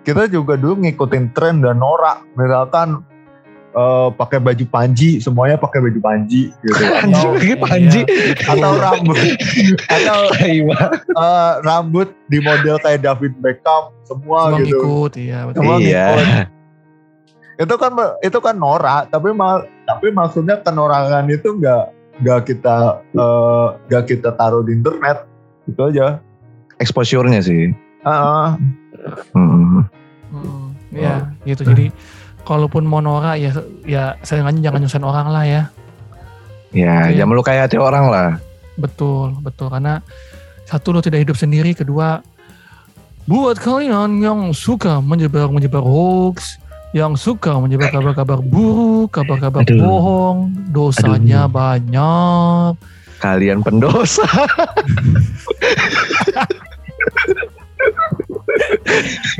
Kita 0.02 0.26
juga 0.26 0.58
dulu 0.58 0.82
ngikutin 0.82 1.30
tren 1.30 1.62
dan 1.62 1.78
norak. 1.78 2.26
Misalkan 2.34 3.06
eh, 3.72 4.08
pakai 4.14 4.38
baju 4.38 4.64
panji, 4.68 5.18
semuanya 5.18 5.56
pakai 5.56 5.80
baju 5.80 6.00
panji 6.00 6.52
gitu. 6.60 6.82
Atau, 7.08 7.36
pakai 7.36 7.56
panji. 7.58 8.00
Iya, 8.04 8.52
atau 8.52 8.72
rambut, 8.76 9.16
atau 9.96 10.20
eh, 10.38 11.52
rambut 11.64 12.08
di 12.28 12.38
model 12.38 12.76
kayak 12.80 13.00
David 13.00 13.32
Beckham, 13.40 13.92
semua 14.04 14.52
Semua 14.52 14.60
gitu. 14.62 14.76
ngikut 14.78 15.12
ya 15.18 15.38
betul. 15.48 15.56
Semua 15.64 15.76
Iya. 15.80 16.06
ngikut. 16.12 16.48
itu 17.52 17.74
kan 17.78 17.92
itu 18.24 18.38
kan 18.42 18.56
norak 18.58 19.12
tapi 19.12 19.30
mal, 19.30 19.62
tapi 19.84 20.08
maksudnya 20.10 20.58
kenorakan 20.64 21.30
itu 21.30 21.52
nggak 21.60 21.84
nggak 22.24 22.40
kita 22.48 23.04
eh, 23.12 23.66
nggak 23.86 24.04
kita 24.08 24.34
taruh 24.34 24.64
di 24.64 24.72
internet 24.76 25.28
itu 25.68 25.78
aja 25.78 26.18
Exposure-nya 26.80 27.38
sih. 27.38 27.70
Ah, 28.02 28.58
Mm-mm. 29.38 29.86
Hmm, 30.34 30.74
ya 30.90 31.30
gitu. 31.46 31.62
Jadi 31.62 31.94
kalaupun 32.42 32.82
mau 32.82 32.98
norak 32.98 33.36
ya 33.36 33.50
ya 33.84 34.02
sayangnya 34.20 34.68
jangan 34.70 34.80
nyusahin 34.82 35.06
orang 35.06 35.26
lah 35.30 35.44
ya. 35.44 35.62
Ya, 36.72 37.06
Iya. 37.06 37.20
jangan 37.20 37.30
melukai 37.30 37.60
hati 37.60 37.76
orang 37.76 38.08
lah. 38.08 38.40
Betul, 38.74 39.36
betul. 39.40 39.68
Karena 39.68 40.00
satu 40.64 40.90
lo 40.90 40.98
tidak 40.98 41.22
hidup 41.22 41.36
sendiri, 41.36 41.72
kedua 41.72 42.24
buat 43.22 43.54
kalian 43.54 44.18
yang 44.18 44.50
suka 44.50 44.98
menyebar-menyebar 44.98 45.78
hoax, 45.78 46.58
yang 46.90 47.14
suka 47.14 47.54
menyebar 47.54 47.92
kabar-kabar 47.92 48.40
buruk, 48.40 49.12
kabar-kabar 49.12 49.62
Aduh. 49.62 49.78
bohong, 49.78 50.38
dosanya 50.72 51.46
banyak. 51.46 52.72
Kalian 53.20 53.62
pendosa. 53.62 54.26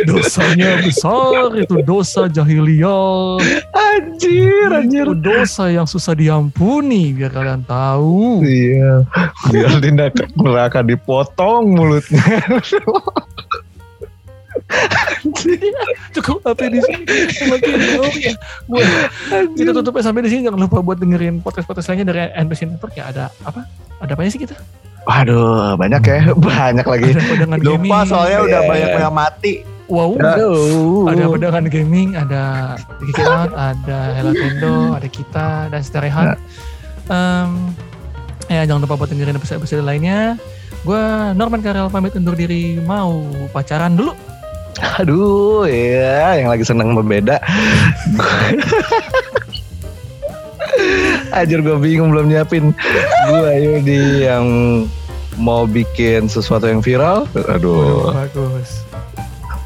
Dosanya 0.09 0.81
besar, 0.85 1.53
itu 1.57 1.77
dosa 1.83 2.29
jahiliyah. 2.29 3.41
Anjir, 3.73 4.71
anjir. 4.71 5.05
Itu 5.09 5.17
dosa 5.19 5.69
yang 5.73 5.89
susah 5.89 6.17
diampuni, 6.17 7.13
biar 7.17 7.33
kalian 7.33 7.63
tahu. 7.65 8.45
Iya. 8.45 9.07
Biar 9.51 9.73
tindak 9.81 10.17
neraka 10.37 10.81
dipotong 10.85 11.77
mulutnya. 11.77 12.45
cukup 16.13 16.39
sampai 16.45 16.67
di 16.73 16.81
sini 16.81 17.05
makin 17.49 17.73
jauh 17.79 18.15
ya 18.17 18.35
buat 18.69 18.87
kita 19.57 19.71
tutupnya 19.75 20.03
sampai 20.05 20.23
di 20.25 20.31
sini 20.33 20.41
jangan 20.49 20.61
lupa 20.61 20.79
buat 20.85 20.99
dengerin 21.01 21.41
podcast 21.41 21.67
podcast 21.69 21.89
lainnya 21.93 22.07
dari 22.09 22.21
NPC 22.37 22.69
Network 22.69 22.95
ya 22.97 23.09
ada 23.13 23.25
apa 23.45 23.65
ada 24.01 24.13
apa 24.13 24.29
sih 24.29 24.41
kita 24.41 24.57
Waduh, 25.03 25.75
banyak 25.75 26.03
ya. 26.03 26.21
Banyak 26.33 26.87
lagi. 26.87 27.11
ada 27.11 27.23
pedangan 27.25 27.59
gaming 27.59 27.91
lupa 27.91 27.99
soalnya 28.07 28.39
udah 28.41 28.61
Iya. 28.61 28.69
banyak 28.69 28.91
yang 28.97 29.15
mati 29.15 29.53
wow 29.87 30.11
Aduh. 30.15 31.05
ada 31.07 31.25
pedangan 31.29 31.65
gaming 31.67 32.09
ada 32.15 32.45
Geek 33.03 33.19
Out 33.21 33.53
ada 33.53 33.99
Hellatendo 34.15 34.75
ada 34.95 35.05
kita 35.07 35.47
dan 35.69 35.81
Sterehat 35.81 36.39
Em, 37.05 37.75
ya 38.47 38.63
jangan 38.63 38.81
lupa 38.81 38.95
buat 38.97 39.11
dengerin 39.11 39.35
episode 39.35 39.59
episode 39.59 39.83
lainnya 39.83 40.39
gue 40.81 41.03
Norman 41.35 41.61
Karel 41.61 41.87
pamit 41.87 42.15
undur 42.15 42.33
diri 42.33 42.79
mau 42.79 43.21
pacaran 43.51 43.93
dulu 43.93 44.15
Aduh, 44.99 45.63
ya, 45.65 46.35
yang 46.35 46.49
lagi 46.49 46.65
seneng 46.65 46.97
berbeda. 46.97 47.37
Anjir 51.33 51.65
gue 51.65 51.77
bingung 51.81 52.13
belum 52.13 52.29
nyiapin. 52.29 52.77
Gue 53.29 53.53
Yudi 53.65 54.29
yang 54.29 54.47
mau 55.41 55.65
bikin 55.65 56.29
sesuatu 56.29 56.69
yang 56.69 56.85
viral. 56.85 57.25
Aduh. 57.49 58.13
bagus 58.13 58.85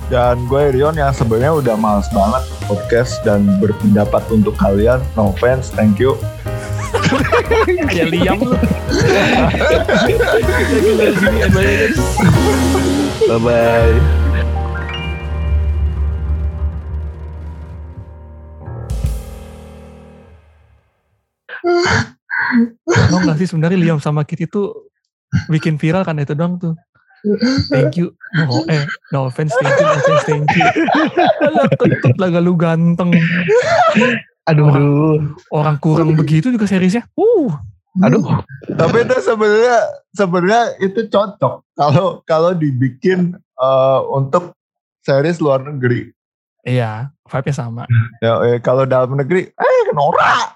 dan 0.07 0.38
gue 0.46 0.70
Rion 0.70 0.94
yang 0.94 1.11
sebenarnya 1.11 1.50
udah 1.59 1.74
males 1.74 2.07
banget 2.14 2.42
podcast 2.70 3.18
dan 3.26 3.59
berpendapat 3.59 4.22
untuk 4.31 4.55
kalian 4.55 5.02
no 5.18 5.35
fans 5.42 5.74
thank 5.74 5.98
you 5.98 6.14
kayak 7.90 8.14
liam 8.14 8.38
lu 8.38 8.55
Lagi 13.26 14.25
Tau 22.86 23.18
gak 23.24 23.38
sih 23.40 23.48
sebenarnya 23.48 23.78
Liam 23.80 23.98
sama 23.98 24.22
Kit 24.22 24.44
itu 24.44 24.72
bikin 25.50 25.80
viral 25.80 26.06
kan 26.06 26.20
itu 26.20 26.36
doang 26.36 26.60
tuh. 26.60 26.74
Thank 27.72 27.98
you. 27.98 28.14
No, 28.38 28.62
eh, 28.70 28.86
no 29.10 29.26
offense, 29.26 29.50
thank 29.58 29.74
you, 29.74 29.86
no 29.86 29.94
offense, 29.98 30.24
thank 30.30 30.46
you. 30.54 30.66
Alah, 31.42 31.66
kentut 31.74 32.14
lah 32.22 32.28
gak 32.30 32.44
lu 32.44 32.54
ganteng. 32.54 33.10
Aduh, 34.46 34.70
aduh. 34.70 35.18
Orang 35.50 35.82
kurang 35.82 36.14
begitu 36.14 36.54
juga 36.54 36.70
seriesnya. 36.70 37.02
Uh, 37.18 37.50
Aduh. 38.04 38.44
tapi 38.76 39.08
itu 39.08 39.16
sebenarnya 39.24 39.78
sebenarnya 40.12 40.62
itu 40.84 41.08
cocok 41.08 41.64
kalau 41.72 42.20
kalau 42.28 42.52
dibikin 42.52 43.32
eh, 43.40 44.00
untuk 44.12 44.52
series 45.00 45.40
luar 45.40 45.64
negeri 45.64 46.12
iya, 46.66 47.08
vibe-nya 47.24 47.54
sama. 47.56 47.82
ya 48.20 48.36
eh, 48.44 48.60
kalau 48.60 48.84
dalam 48.84 49.16
negeri 49.16 49.48
eh 49.48 49.84
norak 49.96 50.56